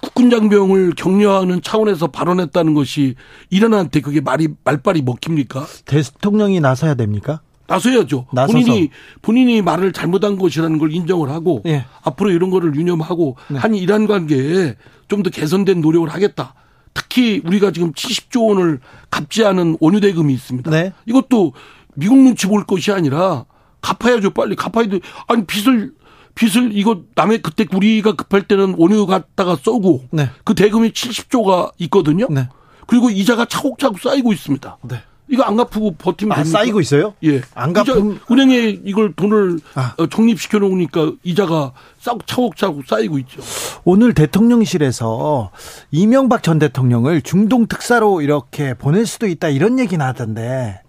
국군 0.00 0.30
장병을 0.30 0.92
격려하는 0.96 1.60
차원에서 1.62 2.08
발언했다는 2.08 2.74
것이 2.74 3.16
이란한테 3.50 4.00
그게 4.00 4.20
말이 4.20 4.48
말빨이 4.64 5.02
먹힙니까? 5.02 5.66
대통령이 5.86 6.60
나서야 6.60 6.94
됩니까? 6.94 7.40
나서야죠. 7.66 8.26
나서서. 8.32 8.58
본인이 8.58 8.90
본인이 9.20 9.60
말을 9.60 9.92
잘못한 9.92 10.38
것이라는 10.38 10.78
걸 10.78 10.92
인정을 10.92 11.28
하고 11.28 11.62
예. 11.66 11.84
앞으로 12.02 12.30
이런 12.30 12.50
거를 12.50 12.74
유념하고 12.74 13.36
네. 13.50 13.58
한 13.58 13.74
이란 13.74 14.06
관계에 14.06 14.76
좀 15.08 15.22
더 15.22 15.30
개선된 15.30 15.80
노력을 15.80 16.08
하겠다. 16.08 16.54
특히 16.94 17.40
우리가 17.44 17.70
지금 17.72 17.92
70조 17.92 18.48
원을 18.48 18.80
갚지 19.10 19.44
않은 19.44 19.78
원유 19.80 20.00
대금이 20.00 20.32
있습니다. 20.34 20.70
네. 20.70 20.92
이것도 21.06 21.52
미국 21.94 22.18
눈치 22.18 22.46
볼 22.46 22.64
것이 22.64 22.92
아니라 22.92 23.44
갚아야죠. 23.80 24.30
빨리 24.30 24.56
갚아야 24.56 24.86
돼. 24.88 25.00
아니 25.26 25.44
빚을 25.44 25.92
빚을 26.34 26.70
이거 26.76 27.02
남의 27.14 27.42
그때 27.42 27.66
우리가 27.72 28.12
급할 28.12 28.42
때는 28.42 28.74
원유 28.78 29.06
갖다가 29.06 29.56
쏘고 29.56 30.04
네. 30.10 30.30
그 30.44 30.54
대금이 30.54 30.90
70조가 30.90 31.72
있거든요. 31.78 32.26
네. 32.30 32.48
그리고 32.86 33.10
이자가 33.10 33.44
차곡차곡 33.46 33.98
쌓이고 34.00 34.32
있습니다. 34.32 34.78
네. 34.82 35.02
이거 35.30 35.42
안 35.42 35.56
갚고 35.56 35.96
버티면 35.98 36.32
아, 36.32 36.36
됩니까? 36.42 36.58
쌓이고 36.58 36.80
있어요? 36.80 37.12
예. 37.22 37.42
안 37.54 37.74
갚음- 37.74 38.18
은행에 38.30 38.78
이걸 38.84 39.12
돈을 39.12 39.58
아. 39.74 39.94
어, 39.98 40.06
적립시켜 40.06 40.58
놓으니까 40.58 41.12
이자가 41.22 41.72
싹 42.00 42.26
차곡차곡 42.26 42.86
쌓이고 42.86 43.18
있죠. 43.18 43.42
오늘 43.84 44.14
대통령실에서 44.14 45.50
이명박 45.90 46.42
전 46.42 46.58
대통령을 46.58 47.20
중동 47.20 47.66
특사로 47.66 48.22
이렇게 48.22 48.72
보낼 48.72 49.04
수도 49.04 49.26
있다 49.26 49.48
이런 49.50 49.78
얘기는 49.78 50.04
하던데. 50.04 50.80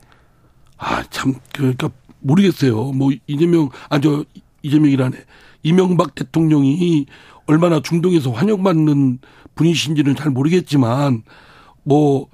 아, 0.77 1.03
참, 1.09 1.35
그러니까 1.53 1.89
모르겠어요. 2.19 2.91
뭐, 2.93 3.11
이재명, 3.27 3.69
아, 3.89 3.99
저, 3.99 4.23
이재명이라네. 4.63 5.17
이명박 5.63 6.15
대통령이 6.15 7.05
얼마나 7.45 7.81
중동에서 7.81 8.31
환영받는 8.31 9.19
분이신지는 9.55 10.15
잘 10.15 10.31
모르겠지만, 10.31 11.23
뭐, 11.83 12.27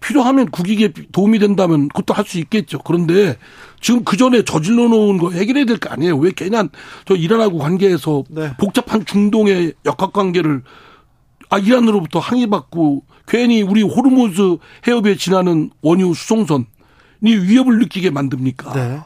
필요하면 0.00 0.50
국익에 0.50 0.92
도움이 1.12 1.38
된다면 1.38 1.88
그것도 1.88 2.14
할 2.14 2.24
수 2.26 2.38
있겠죠. 2.38 2.78
그런데 2.80 3.36
지금 3.80 4.04
그 4.04 4.16
전에 4.16 4.42
저질러 4.44 4.88
놓은 4.88 5.16
거 5.18 5.30
해결해야 5.30 5.64
될 5.64 5.78
거 5.78 5.88
아니에요. 5.90 6.16
왜 6.18 6.30
괜한 6.36 6.68
저 7.06 7.14
이란하고 7.16 7.58
관계에서 7.58 8.22
네. 8.28 8.52
복잡한 8.58 9.04
중동의 9.04 9.72
역학 9.84 10.12
관계를 10.12 10.62
아, 11.48 11.58
이란으로부터 11.58 12.18
항의받고 12.18 13.04
괜히 13.26 13.62
우리 13.62 13.82
호르무즈 13.82 14.58
해협에 14.86 15.16
지나는 15.16 15.70
원유 15.82 16.12
수송선이 16.14 16.64
위협을 17.22 17.78
느끼게 17.78 18.10
만듭니까? 18.10 18.72
네. 18.74 19.00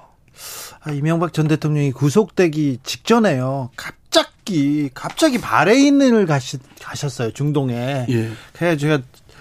아, 0.82 0.90
이명박 0.92 1.32
전 1.32 1.48
대통령이 1.48 1.92
구속되기 1.92 2.78
직전에요. 2.82 3.70
갑자기 3.76 4.90
갑자기 4.94 5.38
바레인을 5.40 6.26
가시, 6.26 6.58
가셨어요 6.82 7.32
중동에. 7.32 8.06
예. 8.08 8.30
그래 8.52 8.76
제가 8.76 9.00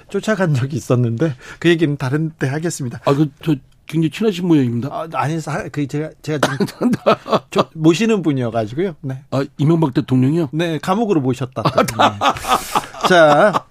쫓아간 0.09 0.53
적이 0.53 0.75
있었는데 0.77 1.35
그 1.59 1.69
얘기는 1.69 1.95
다른 1.97 2.31
때 2.31 2.47
하겠습니다. 2.47 2.99
아, 3.05 3.13
그, 3.13 3.29
저, 3.43 3.55
굉장히 3.85 4.11
친하신 4.11 4.47
모양입니다. 4.47 4.89
아, 4.91 5.07
아니 5.13 5.39
사- 5.41 5.67
그 5.69 5.87
제가 5.87 6.11
제가 6.21 6.39
지금 6.47 6.91
저- 7.51 7.69
모시는 7.73 8.21
분이어가지고요. 8.21 8.95
네. 9.01 9.23
아, 9.31 9.43
이명박 9.57 9.93
대통령이요? 9.93 10.49
네, 10.51 10.77
감옥으로 10.79 11.21
모셨다. 11.21 11.63
네. 11.63 13.07
자, 13.07 13.65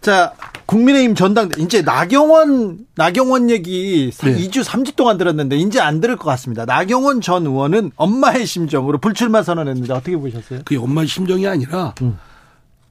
자, 0.00 0.32
국민의힘 0.70 1.16
전당대 1.16 1.60
이제 1.60 1.82
나경원 1.82 2.86
나경원 2.94 3.50
얘기 3.50 4.12
네. 4.22 4.36
2주 4.36 4.62
3주 4.62 4.94
동안 4.94 5.18
들었는데 5.18 5.56
이제 5.56 5.80
안 5.80 6.00
들을 6.00 6.16
것 6.16 6.26
같습니다. 6.26 6.64
나경원 6.64 7.22
전 7.22 7.44
의원은 7.44 7.90
엄마의 7.96 8.46
심정으로 8.46 8.98
불출마 8.98 9.42
선언했는데 9.42 9.92
어떻게 9.92 10.16
보셨어요? 10.16 10.60
그게 10.64 10.76
엄마의 10.76 11.08
심정이 11.08 11.44
아니라, 11.48 11.96
음. 12.02 12.16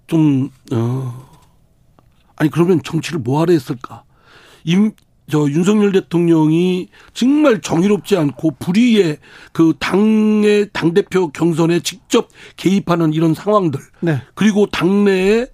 좀, 0.07 0.50
어, 0.74 1.25
아니, 2.36 2.50
그러면 2.50 2.81
정치를 2.83 3.19
뭐하러 3.19 3.53
했을까? 3.53 4.03
임, 4.65 4.91
저, 5.31 5.50
윤석열 5.50 5.93
대통령이 5.93 6.89
정말 7.13 7.62
정의롭지 7.62 8.17
않고 8.17 8.55
불의의 8.59 9.19
그 9.53 9.74
당의, 9.79 10.69
당대표 10.74 11.29
경선에 11.29 11.79
직접 11.79 12.27
개입하는 12.57 13.13
이런 13.13 13.33
상황들. 13.33 13.79
네. 14.01 14.21
그리고 14.33 14.65
당내에 14.65 15.48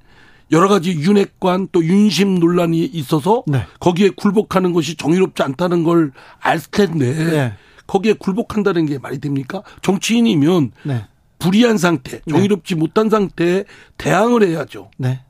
여러 0.51 0.67
가지 0.67 0.91
윤핵관 0.91 1.69
또 1.71 1.83
윤심 1.83 2.39
논란이 2.39 2.85
있어서 2.85 3.43
네. 3.47 3.63
거기에 3.79 4.09
굴복하는 4.09 4.73
것이 4.73 4.95
정의롭지 4.95 5.41
않다는 5.43 5.83
걸 5.83 6.11
알 6.39 6.59
텐데 6.59 7.13
네. 7.13 7.53
거기에 7.87 8.13
굴복한다는 8.13 8.85
게 8.85 8.97
말이 8.99 9.19
됩니까? 9.19 9.63
정치인이면 9.81 10.71
네. 10.83 11.05
불의한 11.39 11.77
상태, 11.77 12.21
정의롭지 12.29 12.75
못한 12.75 13.09
상태에 13.09 13.65
대항을 13.97 14.47
해야죠. 14.47 14.91
네. 14.97 15.21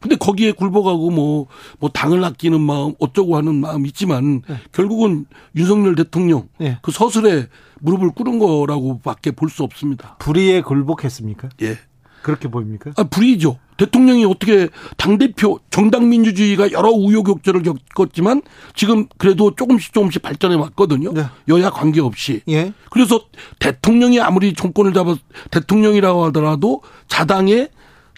근데 0.00 0.14
거기에 0.14 0.52
굴복하고 0.52 1.10
뭐, 1.10 1.48
뭐 1.80 1.90
당을 1.90 2.22
아끼는 2.22 2.60
마음, 2.60 2.94
어쩌고 3.00 3.36
하는 3.36 3.56
마음 3.56 3.84
있지만 3.86 4.42
결국은 4.72 5.26
윤석열 5.56 5.96
대통령 5.96 6.48
네. 6.58 6.78
그 6.82 6.92
서술에 6.92 7.48
무릎을 7.80 8.10
꿇은 8.12 8.38
거라고 8.38 9.00
밖에 9.00 9.30
볼 9.32 9.50
수 9.50 9.64
없습니다. 9.64 10.16
불의에 10.20 10.60
굴복했습니까? 10.62 11.48
예. 11.62 11.78
그렇게 12.22 12.48
보입니까? 12.48 12.92
아, 12.96 13.04
불이죠. 13.04 13.58
대통령이 13.76 14.24
어떻게 14.24 14.68
당대표 14.96 15.60
정당 15.70 16.08
민주주의가 16.08 16.72
여러 16.72 16.90
우여곡절을 16.90 17.62
겪었지만 17.94 18.42
지금 18.74 19.06
그래도 19.18 19.54
조금씩 19.54 19.92
조금씩 19.92 20.20
발전해 20.20 20.56
왔거든요. 20.56 21.12
네. 21.12 21.26
여야 21.48 21.70
관계없이. 21.70 22.42
예. 22.48 22.72
그래서 22.90 23.20
대통령이 23.60 24.20
아무리 24.20 24.52
정권을 24.54 24.92
잡아 24.92 25.16
대통령이라고 25.52 26.24
하더라도 26.26 26.82
자당의 27.06 27.70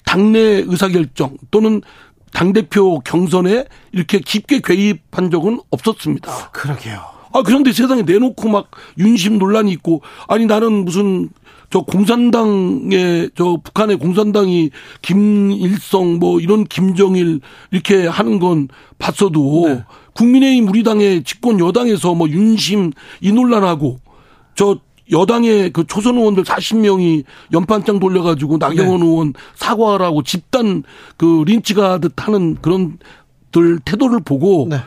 당내 0.07 0.65
의사결정 0.67 1.37
또는 1.51 1.83
당대표 2.33 3.01
경선에 3.01 3.67
이렇게 3.93 4.19
깊게 4.19 4.61
개입한 4.61 5.31
적은 5.31 5.61
없었습니다. 5.71 6.51
그러게요. 6.53 7.21
아, 7.33 7.43
그런데 7.43 7.73
세상에 7.73 8.03
내놓고 8.03 8.49
막 8.49 8.71
윤심 8.99 9.39
논란이 9.39 9.71
있고, 9.73 10.03
아니, 10.27 10.47
나는 10.47 10.85
무슨 10.85 11.31
저 11.71 11.83
공산당의 11.83 13.31
저 13.37 13.59
북한의 13.63 13.97
공산당이 13.97 14.71
김일성 15.03 16.19
뭐 16.19 16.41
이런 16.41 16.65
김정일 16.65 17.41
이렇게 17.71 18.07
하는 18.07 18.41
건 18.41 18.69
봤어도 18.99 19.69
네. 19.69 19.85
국민의힘 20.15 20.69
우리 20.69 20.83
당의 20.83 21.23
집권 21.23 21.61
여당에서 21.61 22.15
뭐 22.15 22.29
윤심 22.29 22.93
이 23.21 23.33
논란하고 23.33 24.01
저 24.57 24.79
여당의 25.13 25.71
그 25.73 25.87
초선 25.87 26.17
의원들 26.17 26.45
40명이 26.45 27.25
연판장 27.53 28.01
돌려가지고 28.01 28.59
나경원 28.59 29.01
네. 29.01 29.07
의원 29.07 29.33
사과하라고 29.55 30.25
집단 30.25 30.83
그 31.17 31.45
린치가 31.47 31.99
듯 31.99 32.15
하는 32.17 32.57
그런 32.61 32.99
들 33.53 33.79
태도를 33.81 34.21
보고 34.21 34.67
네. 34.69 34.79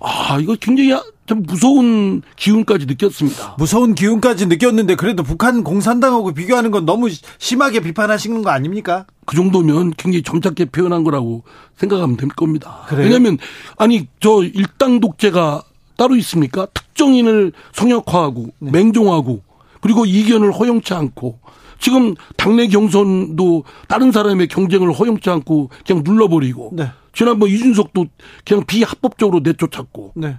아 0.00 0.38
이거 0.40 0.56
굉장히 0.60 0.94
좀 1.26 1.42
무서운 1.42 2.22
기운까지 2.36 2.86
느꼈습니다. 2.86 3.56
무서운 3.58 3.94
기운까지 3.94 4.46
느꼈는데 4.46 4.94
그래도 4.94 5.22
북한 5.22 5.62
공산당하고 5.62 6.32
비교하는 6.32 6.70
건 6.70 6.86
너무 6.86 7.08
심하게 7.38 7.80
비판하시는 7.80 8.42
거 8.42 8.50
아닙니까? 8.50 9.06
그 9.26 9.36
정도면 9.36 9.92
굉장히 9.96 10.22
점잖게 10.22 10.66
표현한 10.66 11.04
거라고 11.04 11.42
생각하면 11.76 12.16
될 12.16 12.30
겁니다. 12.30 12.84
그래요? 12.88 13.04
왜냐하면 13.04 13.38
아니 13.76 14.06
저 14.20 14.42
일당 14.42 15.00
독재가 15.00 15.62
따로 15.98 16.16
있습니까? 16.16 16.66
특정인을 16.72 17.52
성역화하고 17.72 18.46
네. 18.60 18.70
맹종하고 18.70 19.42
그리고 19.80 20.06
이견을 20.06 20.52
허용치 20.52 20.94
않고 20.94 21.40
지금 21.78 22.14
당내 22.36 22.68
경선도 22.68 23.64
다른 23.86 24.12
사람의 24.12 24.48
경쟁을 24.48 24.92
허용치 24.92 25.28
않고 25.28 25.70
그냥 25.86 26.02
눌러버리고 26.04 26.70
네. 26.72 26.90
지난번 27.18 27.48
이준석도 27.48 28.06
그냥 28.46 28.64
비합법적으로 28.64 29.40
내쫓았고 29.40 30.12
네. 30.14 30.36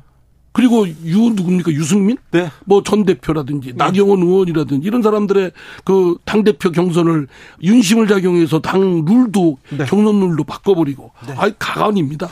그리고 0.53 0.87
유 0.87 1.29
누굽니까 1.29 1.73
유승민 1.73 2.17
네. 2.31 2.49
뭐 2.63 2.81
전 2.83 3.03
대표라든지 3.03 3.67
네. 3.71 3.73
나경원 3.75 4.21
의원이라든지 4.21 4.87
이런 4.87 5.01
사람들의 5.01 5.51
그 5.83 6.15
당 6.23 6.45
대표 6.45 6.71
경선을 6.71 7.27
윤심을 7.61 8.07
작용해서 8.07 8.61
당 8.61 9.03
룰도 9.03 9.57
네. 9.77 9.85
경선 9.85 10.21
룰도 10.21 10.45
바꿔버리고 10.45 11.11
네. 11.27 11.33
아이 11.37 11.53
가관입니다. 11.59 12.29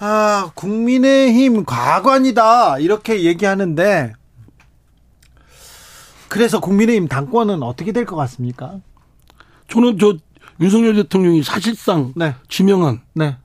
아 0.00 0.50
국민의힘 0.56 1.64
가관이다 1.64 2.80
이렇게 2.80 3.22
얘기하는데 3.22 4.14
그래서 6.28 6.58
국민의힘 6.58 7.06
당권은 7.06 7.62
어떻게 7.62 7.92
될 7.92 8.04
것 8.04 8.16
같습니까? 8.16 8.80
저는 9.68 9.96
저 10.00 10.16
윤석열 10.60 10.96
대통령이 10.96 11.44
사실상 11.44 12.12
네. 12.16 12.34
지명한 12.48 13.02
네. 13.14 13.36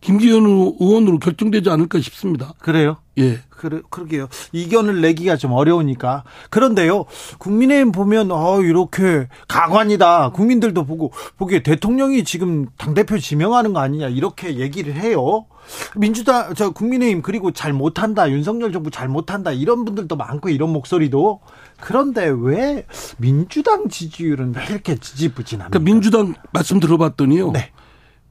김기현 0.00 0.44
의원으로 0.80 1.18
결정되지 1.18 1.68
않을까 1.70 2.00
싶습니다. 2.00 2.54
그래요? 2.58 2.96
예. 3.18 3.40
그래, 3.50 3.82
그러게요. 3.90 4.28
이견을 4.52 5.02
내기가 5.02 5.36
좀 5.36 5.52
어려우니까. 5.52 6.24
그런데요, 6.48 7.04
국민의힘 7.38 7.92
보면, 7.92 8.30
어, 8.32 8.62
이렇게 8.62 9.28
가관이다. 9.48 10.30
국민들도 10.30 10.84
보고, 10.86 11.12
보기에 11.36 11.62
대통령이 11.62 12.24
지금 12.24 12.66
당대표 12.78 13.18
지명하는 13.18 13.74
거 13.74 13.80
아니냐. 13.80 14.08
이렇게 14.08 14.56
얘기를 14.56 14.94
해요. 14.94 15.44
민주당, 15.94 16.54
저 16.54 16.70
국민의힘, 16.70 17.20
그리고 17.20 17.50
잘 17.50 17.74
못한다. 17.74 18.30
윤석열 18.30 18.72
정부 18.72 18.90
잘 18.90 19.08
못한다. 19.08 19.52
이런 19.52 19.84
분들도 19.84 20.16
많고, 20.16 20.48
이런 20.48 20.70
목소리도. 20.70 21.40
그런데 21.78 22.32
왜 22.34 22.86
민주당 23.18 23.88
지지율은 23.88 24.54
왜 24.56 24.64
이렇게 24.70 24.96
지지부진합니까? 24.96 25.78
그러니까 25.78 25.92
민주당 25.92 26.34
말씀 26.52 26.80
들어봤더니요. 26.80 27.52
네. 27.52 27.70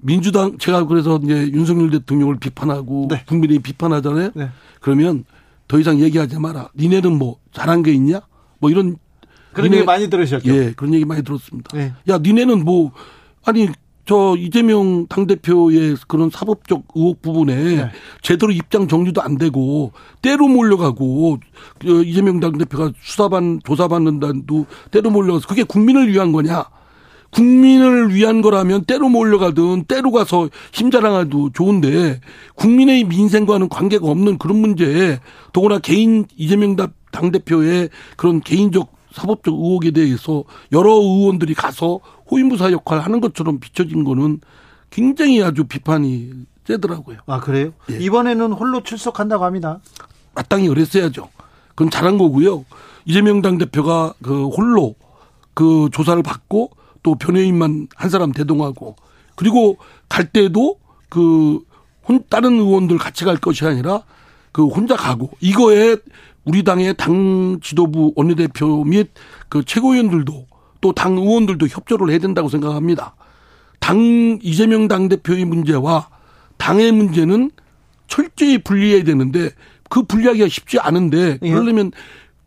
민주당 0.01 0.57
제가 0.57 0.85
그래서 0.85 1.19
이제 1.23 1.49
윤석열 1.51 1.89
대통령을 1.91 2.37
비판하고 2.39 3.07
네. 3.09 3.23
국민이 3.27 3.59
비판하잖아요. 3.59 4.31
네. 4.33 4.49
그러면 4.79 5.25
더 5.67 5.79
이상 5.79 5.99
얘기하지 5.99 6.39
마라. 6.39 6.69
니네는 6.75 7.17
뭐 7.17 7.37
잘한 7.51 7.83
게 7.83 7.91
있냐? 7.93 8.21
뭐 8.59 8.69
이런 8.69 8.97
그런 9.53 9.65
니네, 9.65 9.77
얘기 9.77 9.85
많이 9.85 10.09
들으셨죠? 10.09 10.49
예, 10.49 10.73
그런 10.75 10.93
얘기 10.93 11.05
많이 11.05 11.23
들었습니다. 11.23 11.75
네. 11.75 11.93
야, 12.07 12.17
니네는 12.17 12.63
뭐 12.63 12.91
아니 13.43 13.69
저 14.05 14.35
이재명 14.37 15.05
당대표의 15.07 15.97
그런 16.07 16.31
사법적 16.31 16.83
의혹 16.95 17.21
부분에 17.21 17.55
네. 17.55 17.91
제대로 18.23 18.51
입장 18.51 18.87
정리도 18.87 19.21
안 19.21 19.37
되고 19.37 19.91
때로 20.23 20.47
몰려가고 20.47 21.39
그 21.77 22.03
이재명 22.03 22.39
당대표가 22.39 22.91
수사받 23.01 23.43
조사받는다도 23.63 24.65
때로 24.89 25.11
몰려가서 25.11 25.47
그게 25.47 25.63
국민을 25.63 26.11
위한 26.11 26.31
거냐? 26.31 26.65
국민을 27.31 28.13
위한 28.13 28.41
거라면 28.41 28.85
때로 28.85 29.09
몰려가든 29.09 29.85
때로 29.85 30.11
가서 30.11 30.49
힘자랑해도 30.73 31.51
좋은데 31.53 32.21
국민의 32.55 33.03
민생과는 33.05 33.69
관계가 33.69 34.07
없는 34.07 34.37
그런 34.37 34.57
문제에 34.57 35.19
더구나 35.53 35.79
개인 35.79 36.25
이재명 36.35 36.75
당대표의 37.11 37.89
그런 38.17 38.41
개인적 38.41 38.91
사법적 39.11 39.53
의혹에 39.53 39.91
대해서 39.91 40.43
여러 40.71 40.91
의원들이 40.91 41.53
가서 41.53 41.99
호위무사 42.29 42.71
역할을 42.71 43.03
하는 43.03 43.21
것처럼 43.21 43.59
비춰진 43.59 44.03
거는 44.03 44.39
굉장히 44.89 45.43
아주 45.43 45.63
비판이 45.63 46.31
세더라고요. 46.65 47.17
아, 47.25 47.39
그래요? 47.39 47.73
예. 47.91 47.97
이번에는 47.97 48.51
홀로 48.51 48.81
출석한다고 48.83 49.43
합니다. 49.43 49.79
마땅히 50.35 50.67
그랬어야죠. 50.67 51.29
그건 51.69 51.89
잘한 51.89 52.17
거고요. 52.17 52.65
이재명 53.05 53.41
당대표가 53.41 54.13
그 54.21 54.47
홀로 54.47 54.95
그 55.53 55.89
조사를 55.91 56.21
받고 56.21 56.69
또 57.03 57.15
변호인만 57.15 57.87
한 57.95 58.09
사람 58.09 58.31
대동하고 58.31 58.95
그리고 59.35 59.77
갈 60.07 60.25
때도 60.25 60.79
그 61.09 61.61
다른 62.29 62.53
의원들 62.53 62.97
같이 62.97 63.25
갈 63.25 63.37
것이 63.37 63.65
아니라 63.65 64.03
그 64.51 64.65
혼자 64.65 64.95
가고 64.95 65.29
이거에 65.39 65.97
우리 66.45 66.63
당의 66.63 66.95
당 66.97 67.59
지도부 67.61 68.13
원내대표 68.15 68.83
및 68.83 69.11
그 69.47 69.63
최고위원들도 69.63 70.47
또 70.81 70.93
당 70.93 71.17
의원들도 71.17 71.67
협조를 71.67 72.09
해야 72.09 72.19
된다고 72.19 72.49
생각합니다. 72.49 73.15
당 73.79 74.39
이재명 74.41 74.87
당 74.87 75.09
대표의 75.09 75.45
문제와 75.45 76.09
당의 76.57 76.91
문제는 76.91 77.51
철저히 78.07 78.57
분리해야 78.57 79.03
되는데 79.03 79.51
그 79.89 80.03
분리하기가 80.03 80.47
쉽지 80.47 80.79
않은데 80.79 81.37
예. 81.41 81.49
그러려면 81.49 81.91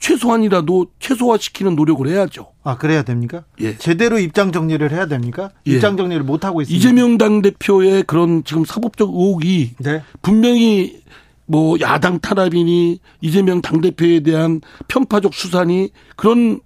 최소한이라도 0.03 0.87
최소화시키는 0.99 1.77
노력을 1.77 2.07
해야죠. 2.09 2.49
아, 2.65 2.77
그래야 2.77 3.05
됩니까? 3.05 3.45
예. 3.61 3.79
제대로 3.79 4.19
입장 4.19 4.51
정리를 4.51 4.91
해야 4.91 5.07
됩니까? 5.07 5.51
예. 5.69 5.75
입장 5.75 5.97
정리를 5.97 6.25
못 6.25 6.45
하고 6.45 6.61
있습니다. 6.61 6.77
이재명 6.77 7.19
당 7.19 7.41
대표의 7.41 8.03
그런 8.03 8.43
지금 8.43 8.65
사법적 8.65 9.11
의혹이 9.11 9.75
네. 9.79 10.03
분명히 10.21 11.01
뭐 11.47 11.79
야당 11.81 12.19
탄압이니 12.19 12.99
이재명 13.21 13.63
당 13.63 13.81
대표에 13.81 14.21
대한 14.21 14.61
편파적 14.89 15.35
수사니 15.35 15.91
그런 16.17 16.59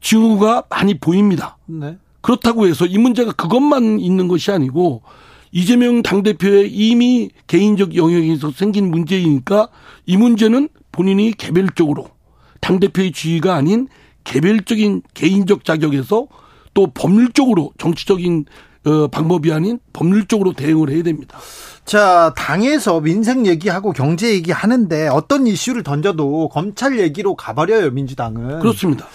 징후가 0.00 0.64
많이 0.70 0.94
보입니다. 0.98 1.58
네. 1.66 1.96
그렇다고 2.20 2.68
해서 2.68 2.86
이 2.86 2.96
문제가 2.96 3.32
그것만 3.32 3.98
있는 3.98 4.28
것이 4.28 4.52
아니고 4.52 5.02
이재명 5.50 6.02
당 6.02 6.22
대표의 6.22 6.70
이미 6.70 7.30
개인적 7.48 7.96
영역에서 7.96 8.52
생긴 8.52 8.92
문제이니까 8.92 9.68
이 10.06 10.16
문제는 10.16 10.68
본인이 10.92 11.32
개별적으로 11.32 12.10
당대표의 12.60 13.12
지위가 13.12 13.54
아닌 13.54 13.88
개별적인 14.24 15.02
개인적 15.14 15.64
자격에서 15.64 16.26
또 16.74 16.86
법률적으로 16.88 17.72
정치적인 17.78 18.44
어, 18.86 19.08
방법이 19.08 19.52
아닌 19.52 19.78
법률적으로 19.92 20.52
대응을 20.52 20.90
해야 20.90 21.02
됩니다. 21.02 21.38
자, 21.84 22.32
당에서 22.36 23.00
민생 23.00 23.46
얘기하고 23.46 23.92
경제 23.92 24.30
얘기 24.30 24.52
하는데 24.52 25.08
어떤 25.08 25.46
이슈를 25.46 25.82
던져도 25.82 26.48
검찰 26.50 26.98
얘기로 26.98 27.34
가버려요, 27.34 27.90
민주당은. 27.90 28.60
그렇습니다. 28.60 29.06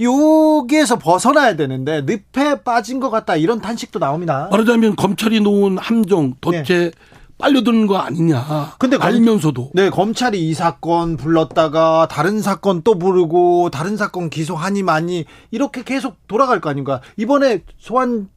여기에서 0.00 0.98
벗어나야 0.98 1.56
되는데 1.56 2.02
늪에 2.02 2.62
빠진 2.62 3.00
것 3.00 3.10
같다 3.10 3.36
이런 3.36 3.60
탄식도 3.60 3.98
나옵니다. 3.98 4.48
말하자면 4.50 4.96
검찰이 4.96 5.40
놓은 5.40 5.78
함정, 5.78 6.34
덫에 6.40 6.62
네. 6.64 6.90
빨려드는 7.38 7.86
거 7.86 7.98
아니냐. 7.98 8.74
근데 8.78 8.96
알면서도. 8.96 9.70
네, 9.74 9.90
검찰이 9.90 10.48
이 10.48 10.54
사건 10.54 11.16
불렀다가 11.16 12.08
다른 12.10 12.40
사건 12.40 12.82
또 12.82 12.98
부르고 12.98 13.70
다른 13.70 13.96
사건 13.96 14.30
기소하니 14.30 14.82
많이 14.82 15.24
이렇게 15.50 15.82
계속 15.82 16.16
돌아갈 16.26 16.60
거 16.60 16.70
아닌가. 16.70 17.00
이번에 17.16 17.62
소환 17.78 18.28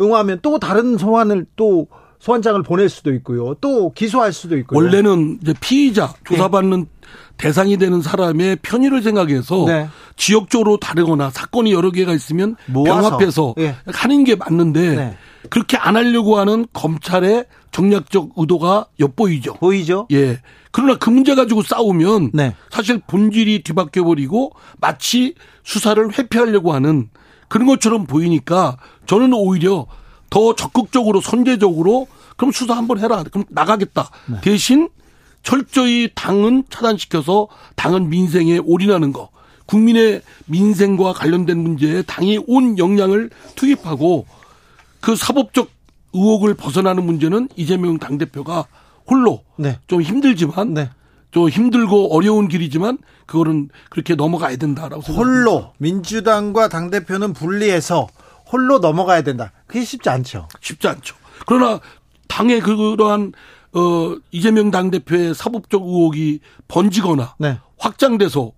응하면 0.00 0.40
또 0.42 0.58
다른 0.58 0.96
소환을 0.96 1.46
또 1.56 1.88
소환장을 2.20 2.60
보낼 2.62 2.88
수도 2.88 3.12
있고요. 3.14 3.54
또 3.60 3.92
기소할 3.92 4.32
수도 4.32 4.56
있고요. 4.58 4.78
원래는 4.78 5.38
이제 5.42 5.54
피의자 5.60 6.14
조사받는 6.26 6.80
네. 6.80 6.86
대상이 7.36 7.76
되는 7.76 8.02
사람의 8.02 8.56
편의를 8.62 9.02
생각해서 9.02 9.64
네. 9.66 9.88
지역적으로 10.16 10.78
다르거나 10.78 11.30
사건이 11.30 11.72
여러 11.72 11.92
개가 11.92 12.12
있으면 12.12 12.56
모아서. 12.66 13.10
병합해서 13.10 13.54
네. 13.56 13.76
하는 13.86 14.24
게 14.24 14.34
맞는데 14.34 14.96
네. 14.96 15.16
그렇게 15.48 15.76
안 15.76 15.94
하려고 15.96 16.38
하는 16.38 16.66
검찰의 16.72 17.46
정략적 17.72 18.30
의도가 18.36 18.86
엿보이죠. 19.00 19.54
보이죠? 19.54 20.06
예. 20.12 20.40
그러나 20.70 20.96
그 20.96 21.10
문제 21.10 21.34
가지고 21.34 21.62
싸우면 21.62 22.30
네. 22.34 22.54
사실 22.70 23.00
본질이 23.06 23.62
뒤바뀌어 23.62 24.04
버리고 24.04 24.52
마치 24.78 25.34
수사를 25.64 26.18
회피하려고 26.18 26.72
하는 26.72 27.08
그런 27.48 27.66
것처럼 27.66 28.06
보이니까 28.06 28.76
저는 29.06 29.32
오히려 29.32 29.86
더 30.30 30.54
적극적으로 30.54 31.20
선제적으로 31.20 32.06
그럼 32.36 32.52
수사 32.52 32.76
한번 32.76 32.98
해라. 32.98 33.24
그럼 33.24 33.44
나가겠다. 33.48 34.10
네. 34.26 34.40
대신 34.42 34.88
철저히 35.42 36.10
당은 36.14 36.64
차단시켜서 36.68 37.48
당은 37.76 38.10
민생에 38.10 38.58
올인하는 38.58 39.12
거. 39.12 39.30
국민의 39.66 40.22
민생과 40.46 41.12
관련된 41.12 41.58
문제에 41.58 42.02
당이 42.02 42.40
온 42.46 42.78
역량을 42.78 43.30
투입하고 43.54 44.26
그 45.00 45.14
사법적 45.14 45.70
의혹을 46.12 46.54
벗어나는 46.54 47.04
문제는 47.04 47.48
이재명 47.56 47.98
당대표가 47.98 48.66
홀로 49.06 49.42
네. 49.56 49.78
좀 49.86 50.02
힘들지만 50.02 50.74
네. 50.74 50.90
좀 51.30 51.48
힘들고 51.48 52.14
어려운 52.14 52.48
길이지만 52.48 52.98
그거는 53.26 53.68
그렇게 53.90 54.14
넘어가야 54.14 54.56
된다라고 54.56 55.02
생각합니다. 55.02 55.50
홀로 55.50 55.72
민주당과 55.78 56.68
당 56.68 56.90
대표는 56.90 57.34
분리해서 57.34 58.08
홀로 58.50 58.78
넘어가야 58.78 59.22
된다. 59.22 59.52
그게 59.66 59.84
쉽지 59.84 60.08
않죠. 60.08 60.48
쉽지 60.60 60.88
않죠. 60.88 61.14
그러나 61.46 61.80
당의 62.28 62.60
그러한 62.60 63.32
어 63.72 64.16
이재명 64.30 64.70
당 64.70 64.90
대표의 64.90 65.34
사법적 65.34 65.82
의혹이 65.82 66.40
번지거나 66.68 67.34
네. 67.38 67.58
확장돼서 67.76 68.52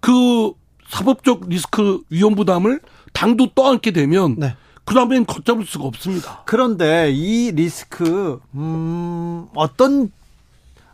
그 0.00 0.52
사법적 0.88 1.48
리스크 1.48 2.00
위험 2.10 2.34
부담을 2.34 2.80
당도 3.12 3.50
떠안게 3.54 3.92
되면 3.92 4.36
네. 4.38 4.56
그 4.86 4.94
다음엔 4.94 5.26
걷잡을 5.26 5.66
수가 5.66 5.84
없습니다. 5.84 6.42
그런데 6.46 7.10
이 7.12 7.52
리스크 7.52 8.40
음 8.54 9.46
어떤 9.54 10.10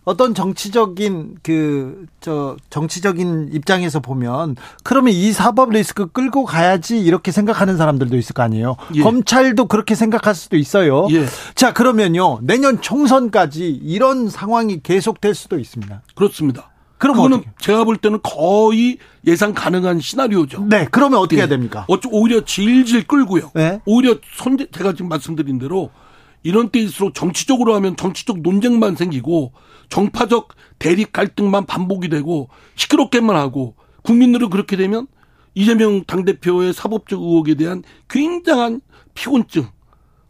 어떤 0.04 0.34
정치적인 0.34 1.38
그 1.42 2.06
저 2.22 2.56
정치적인 2.70 3.50
입장에서 3.52 3.98
보면 4.00 4.56
그러면 4.84 5.12
이 5.12 5.32
사법 5.32 5.70
리스크 5.70 6.06
끌고 6.06 6.44
가야지 6.44 7.00
이렇게 7.00 7.32
생각하는 7.32 7.76
사람들도 7.76 8.16
있을 8.16 8.32
거 8.32 8.44
아니에요. 8.44 8.76
예. 8.94 9.02
검찰도 9.02 9.66
그렇게 9.66 9.96
생각할 9.96 10.34
수도 10.34 10.56
있어요. 10.56 11.08
예. 11.10 11.26
자 11.56 11.72
그러면요 11.72 12.38
내년 12.42 12.80
총선까지 12.80 13.68
이런 13.68 14.28
상황이 14.28 14.80
계속될 14.80 15.34
수도 15.34 15.58
있습니다. 15.58 16.02
그렇습니다. 16.14 16.70
그럼 17.02 17.16
그거는 17.16 17.38
어떻게? 17.38 17.50
제가 17.58 17.82
볼 17.82 17.96
때는 17.96 18.20
거의 18.22 18.98
예상 19.26 19.52
가능한 19.52 19.98
시나리오죠. 19.98 20.66
네, 20.68 20.86
그러면 20.92 21.18
어떻게 21.18 21.38
해야 21.38 21.46
예. 21.46 21.48
됩니까? 21.48 21.84
어쩌 21.88 22.08
오히려 22.12 22.44
질질 22.44 23.08
끌고요. 23.08 23.50
네. 23.54 23.80
오히려 23.86 24.18
손 24.36 24.56
제가 24.56 24.92
지금 24.92 25.08
말씀드린 25.08 25.58
대로 25.58 25.90
이런 26.44 26.68
때일수록 26.70 27.14
정치적으로 27.14 27.74
하면 27.74 27.96
정치적 27.96 28.42
논쟁만 28.42 28.94
생기고 28.94 29.52
정파적 29.88 30.50
대립 30.78 31.12
갈등만 31.12 31.66
반복이 31.66 32.08
되고 32.08 32.48
시끄럽게만 32.76 33.34
하고 33.34 33.74
국민들은 34.02 34.48
그렇게 34.48 34.76
되면 34.76 35.08
이재명 35.54 36.04
당대표의 36.04 36.72
사법적 36.72 37.20
의혹에 37.20 37.56
대한 37.56 37.82
굉장한 38.08 38.80
피곤증. 39.14 39.66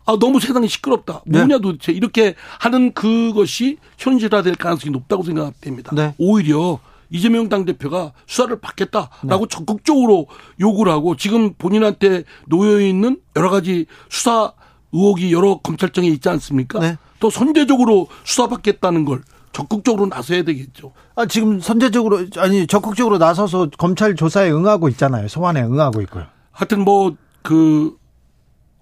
아, 0.05 0.17
너무 0.19 0.41
세상이 0.41 0.69
시끄럽다. 0.69 1.23
네. 1.27 1.39
뭐냐 1.39 1.59
도대체. 1.59 1.93
이렇게 1.93 2.35
하는 2.61 2.93
그것이 2.93 3.79
현실화될 3.99 4.57
가능성이 4.57 4.93
높다고 4.93 5.23
생각됩니다. 5.23 5.95
네. 5.95 6.15
오히려 6.19 6.81
이재명 7.11 7.49
당대표가 7.49 8.13
수사를 8.27 8.59
받겠다라고 8.59 9.47
네. 9.47 9.47
적극적으로 9.49 10.27
요구를 10.61 10.93
하고 10.93 11.17
지금 11.17 11.53
본인한테 11.55 12.25
놓여 12.47 12.81
있는 12.81 13.19
여러 13.37 13.51
가지 13.51 13.87
수사 14.09 14.53
의혹이 14.93 15.33
여러 15.33 15.59
검찰청에 15.59 16.09
있지 16.09 16.29
않습니까? 16.29 16.81
네. 16.81 16.97
또 17.21 17.31
선제적으로 17.31 18.09
수사받겠다는 18.25 19.05
걸 19.05 19.23
적극적으로 19.53 20.07
나서야 20.07 20.43
되겠죠. 20.45 20.93
아, 21.15 21.27
지금 21.27 21.61
선제적으로 21.61 22.27
아니 22.39 22.67
적극적으로 22.67 23.19
나서서 23.19 23.69
검찰 23.79 24.17
조사에 24.17 24.51
응하고 24.51 24.89
있잖아요. 24.89 25.29
소환에 25.29 25.63
응하고 25.63 26.01
있고요. 26.01 26.25
하여튼 26.51 26.85
뭐 26.85 27.15
그 27.43 27.97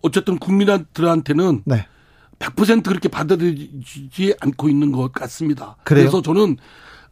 어쨌든 0.02 0.38
국민들한테는 0.38 1.62
네. 1.64 1.86
100% 2.38 2.84
그렇게 2.84 3.08
받아들이지 3.08 4.34
않고 4.40 4.68
있는 4.68 4.92
것 4.92 5.12
같습니다. 5.12 5.76
그래요? 5.84 6.04
래서 6.04 6.22
저는 6.22 6.56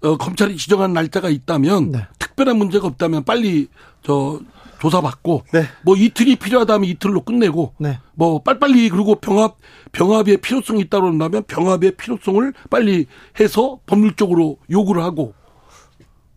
어, 0.01 0.17
검찰이 0.17 0.57
지정한 0.57 0.93
날짜가 0.93 1.29
있다면 1.29 1.91
네. 1.91 2.07
특별한 2.19 2.57
문제가 2.57 2.87
없다면 2.87 3.25
빨리 3.25 3.69
저 4.03 4.41
조사받고 4.81 5.45
네. 5.53 5.65
뭐 5.83 5.97
이틀이 5.97 6.37
필요하다면 6.37 6.89
이틀로 6.89 7.23
끝내고 7.23 7.75
네. 7.79 7.99
뭐 8.15 8.43
빨리빨리 8.43 8.89
그리고 8.91 9.17
병합 9.17 9.57
병합의 9.93 10.39
필요성이 10.39 10.83
있다고 10.83 11.09
한다면 11.09 11.43
병합의 11.45 11.97
필요성을 11.97 12.53
빨리 12.71 13.07
해서 13.41 13.81
법률적으로 13.87 14.59
요구를 14.71 15.03
하고 15.03 15.35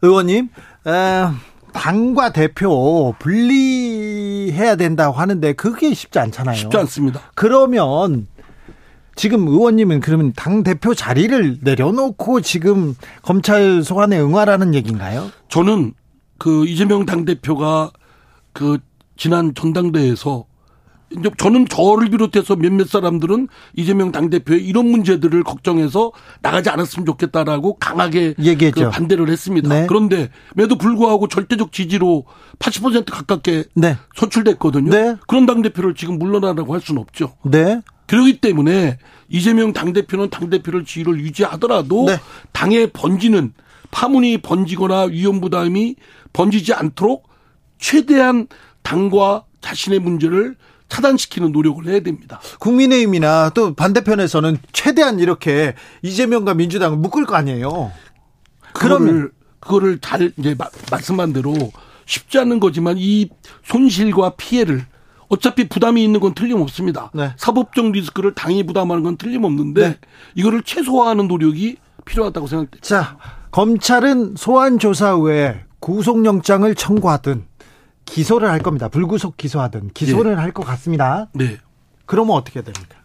의원님, 0.01 0.49
에, 0.87 1.27
당과 1.73 2.31
대표 2.31 3.13
분리해야 3.19 4.75
된다고 4.75 5.17
하는데 5.17 5.53
그게 5.53 5.93
쉽지 5.93 6.19
않잖아요. 6.19 6.55
쉽지 6.55 6.77
않습니다. 6.77 7.21
그러면 7.35 8.27
지금 9.15 9.47
의원님은 9.47 9.99
그러면 9.99 10.33
당 10.33 10.63
대표 10.63 10.93
자리를 10.93 11.59
내려놓고 11.61 12.41
지금 12.41 12.95
검찰 13.21 13.83
소환에 13.83 14.19
응하라는 14.19 14.73
얘기인가요? 14.73 15.29
저는 15.49 15.93
그 16.37 16.65
이재명 16.65 17.05
당 17.05 17.25
대표가 17.25 17.91
그 18.53 18.79
지난 19.17 19.53
전당대회에서 19.53 20.45
저는 21.37 21.67
저를 21.67 22.09
비롯해서 22.09 22.55
몇몇 22.55 22.87
사람들은 22.87 23.47
이재명 23.75 24.11
당대표의 24.11 24.65
이런 24.65 24.89
문제들을 24.89 25.43
걱정해서 25.43 26.11
나가지 26.41 26.69
않았으면 26.69 27.05
좋겠다라고 27.05 27.77
강하게 27.77 28.35
얘기했죠. 28.39 28.85
그 28.85 28.89
반대를 28.89 29.29
했습니다. 29.29 29.69
네. 29.69 29.87
그런데에도 29.87 30.77
불구하고 30.79 31.27
절대적 31.27 31.71
지지로 31.71 32.25
80% 32.59 33.11
가깝게 33.11 33.65
네. 33.75 33.97
선출됐거든요. 34.15 34.91
네. 34.91 35.15
그런 35.27 35.45
당대표를 35.45 35.95
지금 35.95 36.17
물러나라고 36.17 36.73
할 36.73 36.81
수는 36.81 37.01
없죠. 37.01 37.33
네. 37.43 37.81
그렇기 38.07 38.39
때문에 38.39 38.97
이재명 39.29 39.71
당대표는 39.71 40.29
당대표를 40.29 40.85
지위를 40.85 41.19
유지하더라도 41.19 42.05
네. 42.05 42.17
당에 42.51 42.87
번지는 42.87 43.53
파문이 43.91 44.39
번지거나 44.39 45.03
위험 45.03 45.39
부담이 45.41 45.95
번지지 46.33 46.73
않도록 46.73 47.29
최대한 47.77 48.47
당과 48.83 49.45
자신의 49.61 49.99
문제를 49.99 50.55
차단시키는 50.91 51.53
노력을 51.53 51.85
해야 51.87 52.01
됩니다. 52.01 52.41
국민의힘이나 52.59 53.51
또 53.53 53.73
반대편에서는 53.73 54.57
최대한 54.73 55.19
이렇게 55.19 55.73
이재명과 56.01 56.53
민주당을 56.55 56.97
묶을 56.97 57.25
거 57.25 57.35
아니에요. 57.35 57.91
그러면 58.73 59.31
그거를 59.61 59.99
잘 59.99 60.33
이제 60.37 60.53
마- 60.57 60.67
말씀한 60.91 61.31
대로 61.31 61.53
쉽지 62.05 62.39
않은 62.39 62.59
거지만 62.59 62.95
이 62.97 63.29
손실과 63.63 64.31
피해를 64.35 64.85
어차피 65.29 65.69
부담이 65.69 66.03
있는 66.03 66.19
건 66.19 66.33
틀림없습니다. 66.33 67.09
네. 67.13 67.31
사법적 67.37 67.91
리스크를 67.91 68.35
당이 68.35 68.65
부담하는 68.65 69.01
건 69.01 69.15
틀림없는데 69.15 69.87
네. 69.89 69.97
이거를 70.35 70.61
최소화하는 70.63 71.29
노력이 71.29 71.77
필요하다고 72.03 72.47
생각됩니다. 72.47 72.85
자, 72.85 73.17
검찰은 73.51 74.35
소환 74.35 74.77
조사 74.77 75.13
후에 75.13 75.63
구속영장을 75.79 76.75
청구하든 76.75 77.45
기소를 78.05 78.49
할 78.49 78.59
겁니다. 78.59 78.87
불구속 78.87 79.37
기소하든 79.37 79.91
기소를 79.93 80.37
할것 80.39 80.65
같습니다. 80.65 81.29
네. 81.33 81.57
그러면 82.05 82.35
어떻게 82.35 82.61
됩니까? 82.61 82.97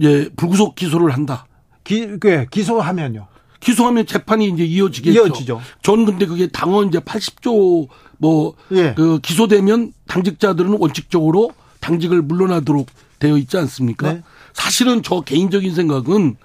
예, 0.00 0.28
불구속 0.30 0.74
기소를 0.74 1.12
한다. 1.12 1.46
기, 1.84 2.18
그 2.18 2.46
기소하면요. 2.46 3.26
기소하면 3.60 4.06
재판이 4.06 4.48
이제 4.48 4.64
이어지겠죠. 4.64 5.26
이어지죠. 5.26 5.60
저는 5.82 6.06
근데 6.06 6.26
그게 6.26 6.46
당원 6.46 6.88
이제 6.88 6.98
80조 6.98 7.88
뭐 8.16 8.54
예. 8.72 8.94
그 8.94 9.18
기소되면 9.20 9.92
당직자들은 10.06 10.76
원칙적으로 10.78 11.52
당직을 11.80 12.22
물러나도록 12.22 12.88
되어 13.18 13.36
있지 13.36 13.56
않습니까? 13.58 14.14
네. 14.14 14.22
사실은 14.52 15.02
저 15.02 15.20
개인적인 15.20 15.74
생각은 15.74 16.36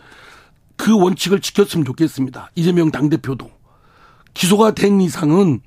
그 0.76 0.98
원칙을 0.98 1.40
지켰으면 1.40 1.86
좋겠습니다. 1.86 2.52
이재명 2.56 2.92
당대표도. 2.92 3.50
기소가 4.34 4.72
된 4.72 5.00
이상은 5.00 5.62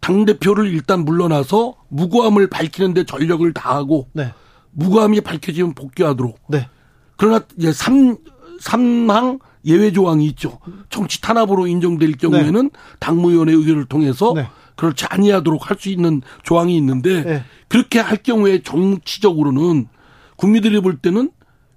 당대표를 0.00 0.68
일단 0.68 1.04
물러나서 1.04 1.74
무고함을 1.88 2.48
밝히는데 2.48 3.04
전력을 3.04 3.52
다하고 3.52 4.08
네. 4.12 4.32
무고함이 4.72 5.20
밝혀지면 5.22 5.74
복귀하도록 5.74 6.38
네. 6.48 6.68
그러나 7.16 7.40
이제 7.56 7.72
삼 7.72 8.16
삼항 8.60 9.38
예외 9.64 9.90
조항이 9.92 10.26
있죠. 10.26 10.58
정치 10.90 11.20
탄압으로 11.20 11.66
인정될 11.66 12.12
경우에는 12.18 12.70
당무위원회 13.00 13.52
의결을 13.52 13.86
통해서 13.86 14.32
네. 14.34 14.48
그렇지 14.76 15.06
아니하도록 15.06 15.70
할 15.70 15.76
수 15.78 15.88
있는 15.88 16.22
조항이 16.42 16.76
있는데 16.76 17.22
네. 17.22 17.44
그렇게 17.68 17.98
할 17.98 18.18
경우에 18.18 18.62
정치적으로는 18.62 19.88
국민들이 20.36 20.80
볼 20.80 20.98
때는 20.98 21.30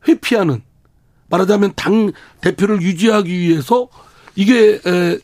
회피하는 0.08 0.62
말하자면 1.30 1.74
당 1.76 2.12
대표를 2.42 2.82
유지하기 2.82 3.38
위해서 3.40 3.88
이게 4.36 4.80
에, 4.86 5.18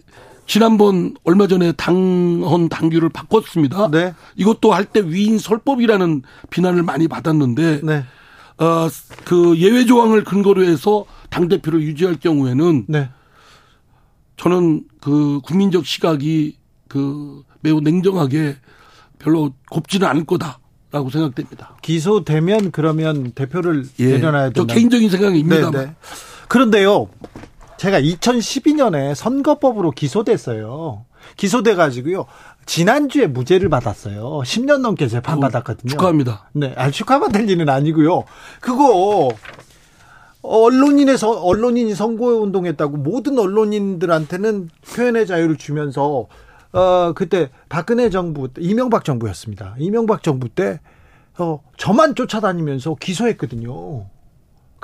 지난번 0.45 1.15
얼마 1.23 1.47
전에 1.47 1.71
당헌 1.73 2.69
당규를 2.69 3.09
바꿨습니다. 3.09 3.89
네. 3.91 4.13
이것도 4.35 4.73
할 4.73 4.85
때 4.85 5.01
위인 5.01 5.39
설법이라는 5.39 6.21
비난을 6.49 6.83
많이 6.83 7.07
받았는데 7.07 7.81
네. 7.83 8.05
어, 8.57 8.87
그 9.25 9.57
예외 9.57 9.85
조항을 9.85 10.23
근거로 10.23 10.63
해서 10.63 11.05
당 11.29 11.47
대표를 11.47 11.81
유지할 11.81 12.19
경우에는 12.19 12.85
네. 12.87 13.09
저는 14.37 14.83
그 15.01 15.39
국민적 15.43 15.85
시각이 15.85 16.57
그 16.87 17.43
매우 17.61 17.81
냉정하게 17.81 18.57
별로 19.19 19.53
곱지는 19.71 20.07
않을 20.07 20.25
거다라고 20.25 21.09
생각됩니다. 21.11 21.75
기소되면 21.81 22.71
그러면 22.71 23.31
대표를 23.31 23.85
예. 23.99 24.05
내려놔야 24.17 24.49
저 24.49 24.61
된다. 24.61 24.73
개인적인 24.73 25.09
생각입니다. 25.09 25.71
네, 25.71 25.85
네. 25.85 25.95
그런데요. 26.47 27.09
제가 27.77 27.99
2012년에 28.01 29.15
선거법으로 29.15 29.91
기소됐어요. 29.91 31.05
기소돼 31.37 31.75
가지고요. 31.75 32.25
지난주에 32.65 33.27
무죄를 33.27 33.69
받았어요. 33.69 34.41
10년 34.43 34.79
넘게 34.81 35.07
재판 35.07 35.39
받았거든요. 35.39 35.89
축하합니다. 35.89 36.49
네, 36.53 36.73
아, 36.77 36.89
축하받을 36.89 37.49
일은 37.49 37.69
아니고요. 37.69 38.23
그거 38.61 39.29
언론인에서 40.41 41.41
언론인이 41.43 41.95
선거 41.95 42.25
운동했다고 42.25 42.97
모든 42.97 43.37
언론인들한테는 43.39 44.69
표현의 44.95 45.25
자유를 45.25 45.57
주면서 45.57 46.27
어 46.71 47.13
그때 47.13 47.49
박근혜 47.69 48.09
정부 48.09 48.49
이명박 48.59 49.05
정부였습니다. 49.05 49.75
이명박 49.79 50.21
정부 50.21 50.49
때 50.49 50.79
어, 51.37 51.61
저만 51.77 52.15
쫓아다니면서 52.15 52.95
기소했거든요. 52.99 54.05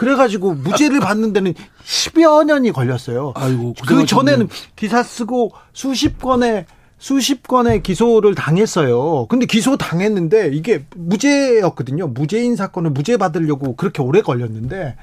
그래가지고 0.02 0.56
무죄를 0.56 1.00
받는 1.00 1.32
데는 1.32 1.54
10여 1.86 2.44
년이 2.44 2.72
걸렸어요. 2.72 3.34
아이고, 3.36 3.76
그 3.86 4.04
전에는 4.04 4.50
기사 4.76 5.04
쓰고 5.04 5.52
수십 5.74 6.18
건의 6.18 6.66
수십 6.98 7.48
건의 7.48 7.84
기소를 7.84 8.34
당했어요. 8.34 9.28
근데 9.28 9.46
기소 9.46 9.78
당했는데 9.78 10.50
이게 10.54 10.86
무죄였거든요. 10.96 12.08
무죄인 12.08 12.56
사건을 12.56 12.90
무죄 12.90 13.18
받으려고 13.18 13.76
그렇게 13.76 14.02
오래 14.02 14.22
걸렸는데 14.22 14.96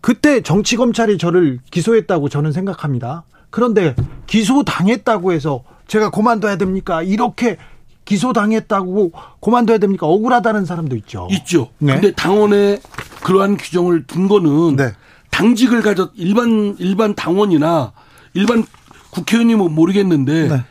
그때 0.00 0.40
정치 0.40 0.76
검찰이 0.76 1.18
저를 1.18 1.58
기소했다고 1.70 2.30
저는 2.30 2.52
생각합니다. 2.52 3.24
그런데 3.50 3.94
기소 4.26 4.62
당했다고 4.62 5.32
해서 5.32 5.62
제가 5.88 6.10
고만둬야 6.10 6.56
됩니까? 6.56 7.02
이렇게 7.02 7.58
기소당했다고 8.06 9.12
고만둬야 9.40 9.76
됩니까? 9.78 10.06
억울하다는 10.06 10.64
사람도 10.64 10.96
있죠. 10.96 11.28
있죠. 11.32 11.68
네. 11.78 11.94
근데 11.94 12.12
당원에 12.12 12.78
그러한 13.26 13.56
규정을 13.56 14.06
둔 14.06 14.28
거는 14.28 14.76
네. 14.76 14.92
당직을 15.32 15.82
가졌 15.82 16.12
일반 16.14 16.76
일반 16.78 17.12
당원이나 17.16 17.92
일반 18.34 18.64
국회의원이면 19.10 19.74
모르겠는데 19.74 20.48
네. 20.48 20.64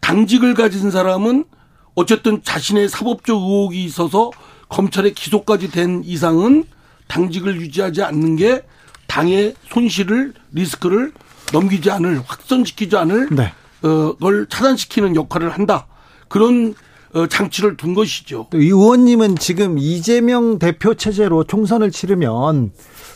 당직을 0.00 0.54
가진 0.54 0.92
사람은 0.92 1.44
어쨌든 1.96 2.40
자신의 2.44 2.88
사법적 2.88 3.36
의혹이 3.36 3.82
있어서 3.82 4.30
검찰에 4.68 5.10
기소까지 5.10 5.72
된 5.72 6.02
이상은 6.04 6.66
당직을 7.08 7.60
유지하지 7.60 8.04
않는 8.04 8.36
게 8.36 8.62
당의 9.08 9.56
손실을 9.68 10.34
리스크를 10.52 11.12
넘기지 11.52 11.90
않을 11.90 12.22
확선시키지 12.24 12.96
않을 12.96 13.30
네. 13.32 13.52
어, 13.82 14.14
걸 14.18 14.46
차단시키는 14.48 15.16
역할을 15.16 15.50
한다. 15.50 15.88
그런 16.28 16.68
어, 16.68 16.74
장치를 17.28 17.76
둔 17.76 17.94
것이죠. 17.94 18.48
이 18.54 18.56
의원님은 18.56 19.36
지금 19.36 19.78
이재명 19.78 20.58
대표 20.58 20.94
체제로 20.94 21.44
총선을 21.44 21.90
치르면 21.90 22.72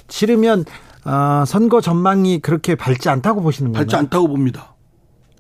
치르면 0.09 0.65
어, 1.05 1.45
선거 1.47 1.81
전망이 1.81 2.39
그렇게 2.41 2.75
밝지 2.75 3.09
않다고 3.09 3.43
보시는 3.43 3.73
거예요? 3.73 3.81
밝지 3.83 3.97
않다고 3.97 4.29
봅니다. 4.29 4.69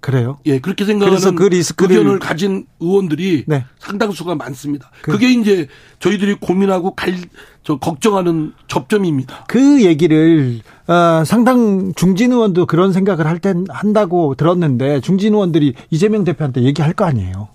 그래요? 0.00 0.38
예, 0.46 0.58
그렇게 0.58 0.84
생각하는 0.84 1.36
그 1.36 1.44
리스크를 1.44 1.96
의견을 1.96 2.18
가진 2.18 2.66
의원들이 2.80 3.44
네. 3.46 3.64
상당수가 3.78 4.34
많습니다. 4.34 4.90
그, 5.00 5.16
게 5.16 5.30
이제 5.30 5.68
저희들이 6.00 6.34
고민하고 6.40 6.96
갈, 6.96 7.14
저 7.62 7.78
걱정하는 7.78 8.52
접점입니다. 8.66 9.44
그 9.46 9.84
얘기를 9.84 10.58
어, 10.88 11.22
상당 11.24 11.92
중진 11.94 12.32
의원도 12.32 12.66
그런 12.66 12.92
생각을 12.92 13.28
할 13.28 13.38
땐 13.38 13.64
한다고 13.68 14.34
들었는데 14.34 15.00
중진 15.02 15.34
의원들이 15.34 15.74
이재명 15.90 16.24
대표한테 16.24 16.62
얘기할 16.62 16.94
거 16.94 17.04
아니에요. 17.04 17.48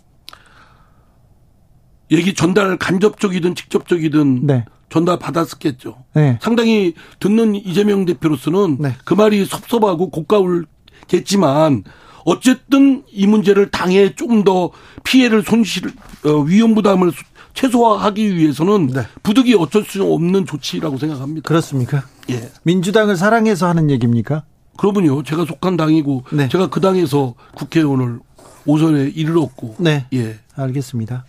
얘기 2.12 2.34
전달 2.34 2.78
간접적이든 2.78 3.56
직접적이든 3.56 4.46
네. 4.48 4.66
전달 4.90 5.20
받았었겠죠. 5.20 6.04
네. 6.14 6.40
상당히 6.42 6.94
듣는 7.20 7.56
이재명 7.56 8.06
대표로서는 8.06 8.78
네. 8.80 8.96
그 9.04 9.14
말이 9.14 9.46
섭섭하고 9.46 10.10
고가울겠지만 10.10 11.84
어쨌든 12.26 13.04
이 13.12 13.28
문제를 13.28 13.70
당에 13.72 14.14
좀 14.16 14.44
더 14.44 14.72
피해를 15.04 15.44
손실 15.44 15.92
어, 16.26 16.40
위험 16.42 16.76
부담을 16.76 17.12
최소화하기 17.54 18.36
위해서는 18.36 18.88
네. 18.88 19.02
부득이 19.24 19.56
어쩔 19.56 19.84
수 19.84 20.04
없는 20.04 20.46
조치라고 20.46 20.98
생각합니다. 20.98 21.48
그렇습니까? 21.48 22.04
예. 22.30 22.50
민주당을 22.64 23.18
사랑해서 23.18 23.68
하는 23.68 23.90
얘기입니까? 23.90 24.44
그러면요. 24.78 25.24
제가 25.24 25.46
속한 25.46 25.76
당이고 25.76 26.24
네. 26.34 26.50
제가 26.50 26.68
그 26.68 26.80
당에서 26.82 27.34
국회의원을 27.56 28.20
오선에 28.66 29.12
이르렀고. 29.16 29.76
네. 29.80 30.06
예. 30.14 30.38
알겠습니다. 30.56 31.26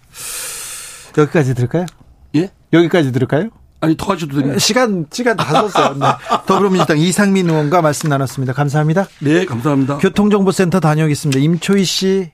여기까지 1.19 1.55
들을까요? 1.55 1.87
예? 2.37 2.51
여기까지 2.73 3.13
들을까요? 3.13 3.51
아니 3.81 3.97
더 3.97 4.13
하셔도 4.13 4.37
됩니다. 4.37 4.59
시간 4.59 5.07
시간 5.11 5.37
다 5.37 5.45
썼어요. 5.45 5.95
네. 5.95 6.07
더불어민주당 6.47 6.99
이상민 6.99 7.49
의원과 7.49 7.81
말씀 7.81 8.09
나눴습니다. 8.09 8.53
감사합니다. 8.53 9.07
네, 9.21 9.45
감사합니다. 9.45 9.99
교통정보센터 9.99 10.81
다녀오겠습니다. 10.81 11.39
임초희 11.39 11.85
씨. 11.85 12.31